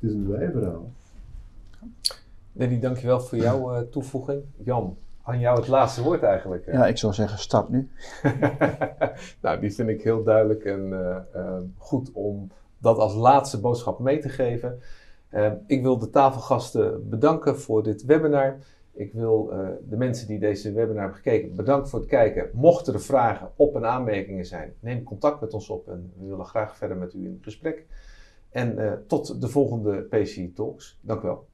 [0.00, 0.90] Het is een wij-verhaal.
[2.52, 4.42] Danny, dankjewel voor jouw uh, toevoeging.
[4.64, 6.66] Jan, aan jou het laatste woord eigenlijk.
[6.66, 7.88] Ja, ik zou zeggen, start nu.
[9.42, 14.18] nou, die vind ik heel duidelijk en uh, goed om dat als laatste boodschap mee
[14.18, 14.80] te geven.
[15.66, 18.56] ik wil de tafelgasten bedanken voor dit webinar.
[18.94, 22.50] Ik wil uh, de mensen die deze webinar hebben gekeken bedanken voor het kijken.
[22.52, 26.44] Mochten er vragen op en aanmerkingen zijn, neem contact met ons op en we willen
[26.44, 27.86] graag verder met u in gesprek.
[28.50, 30.98] En uh, tot de volgende PCI Talks.
[31.02, 31.46] Dank u wel.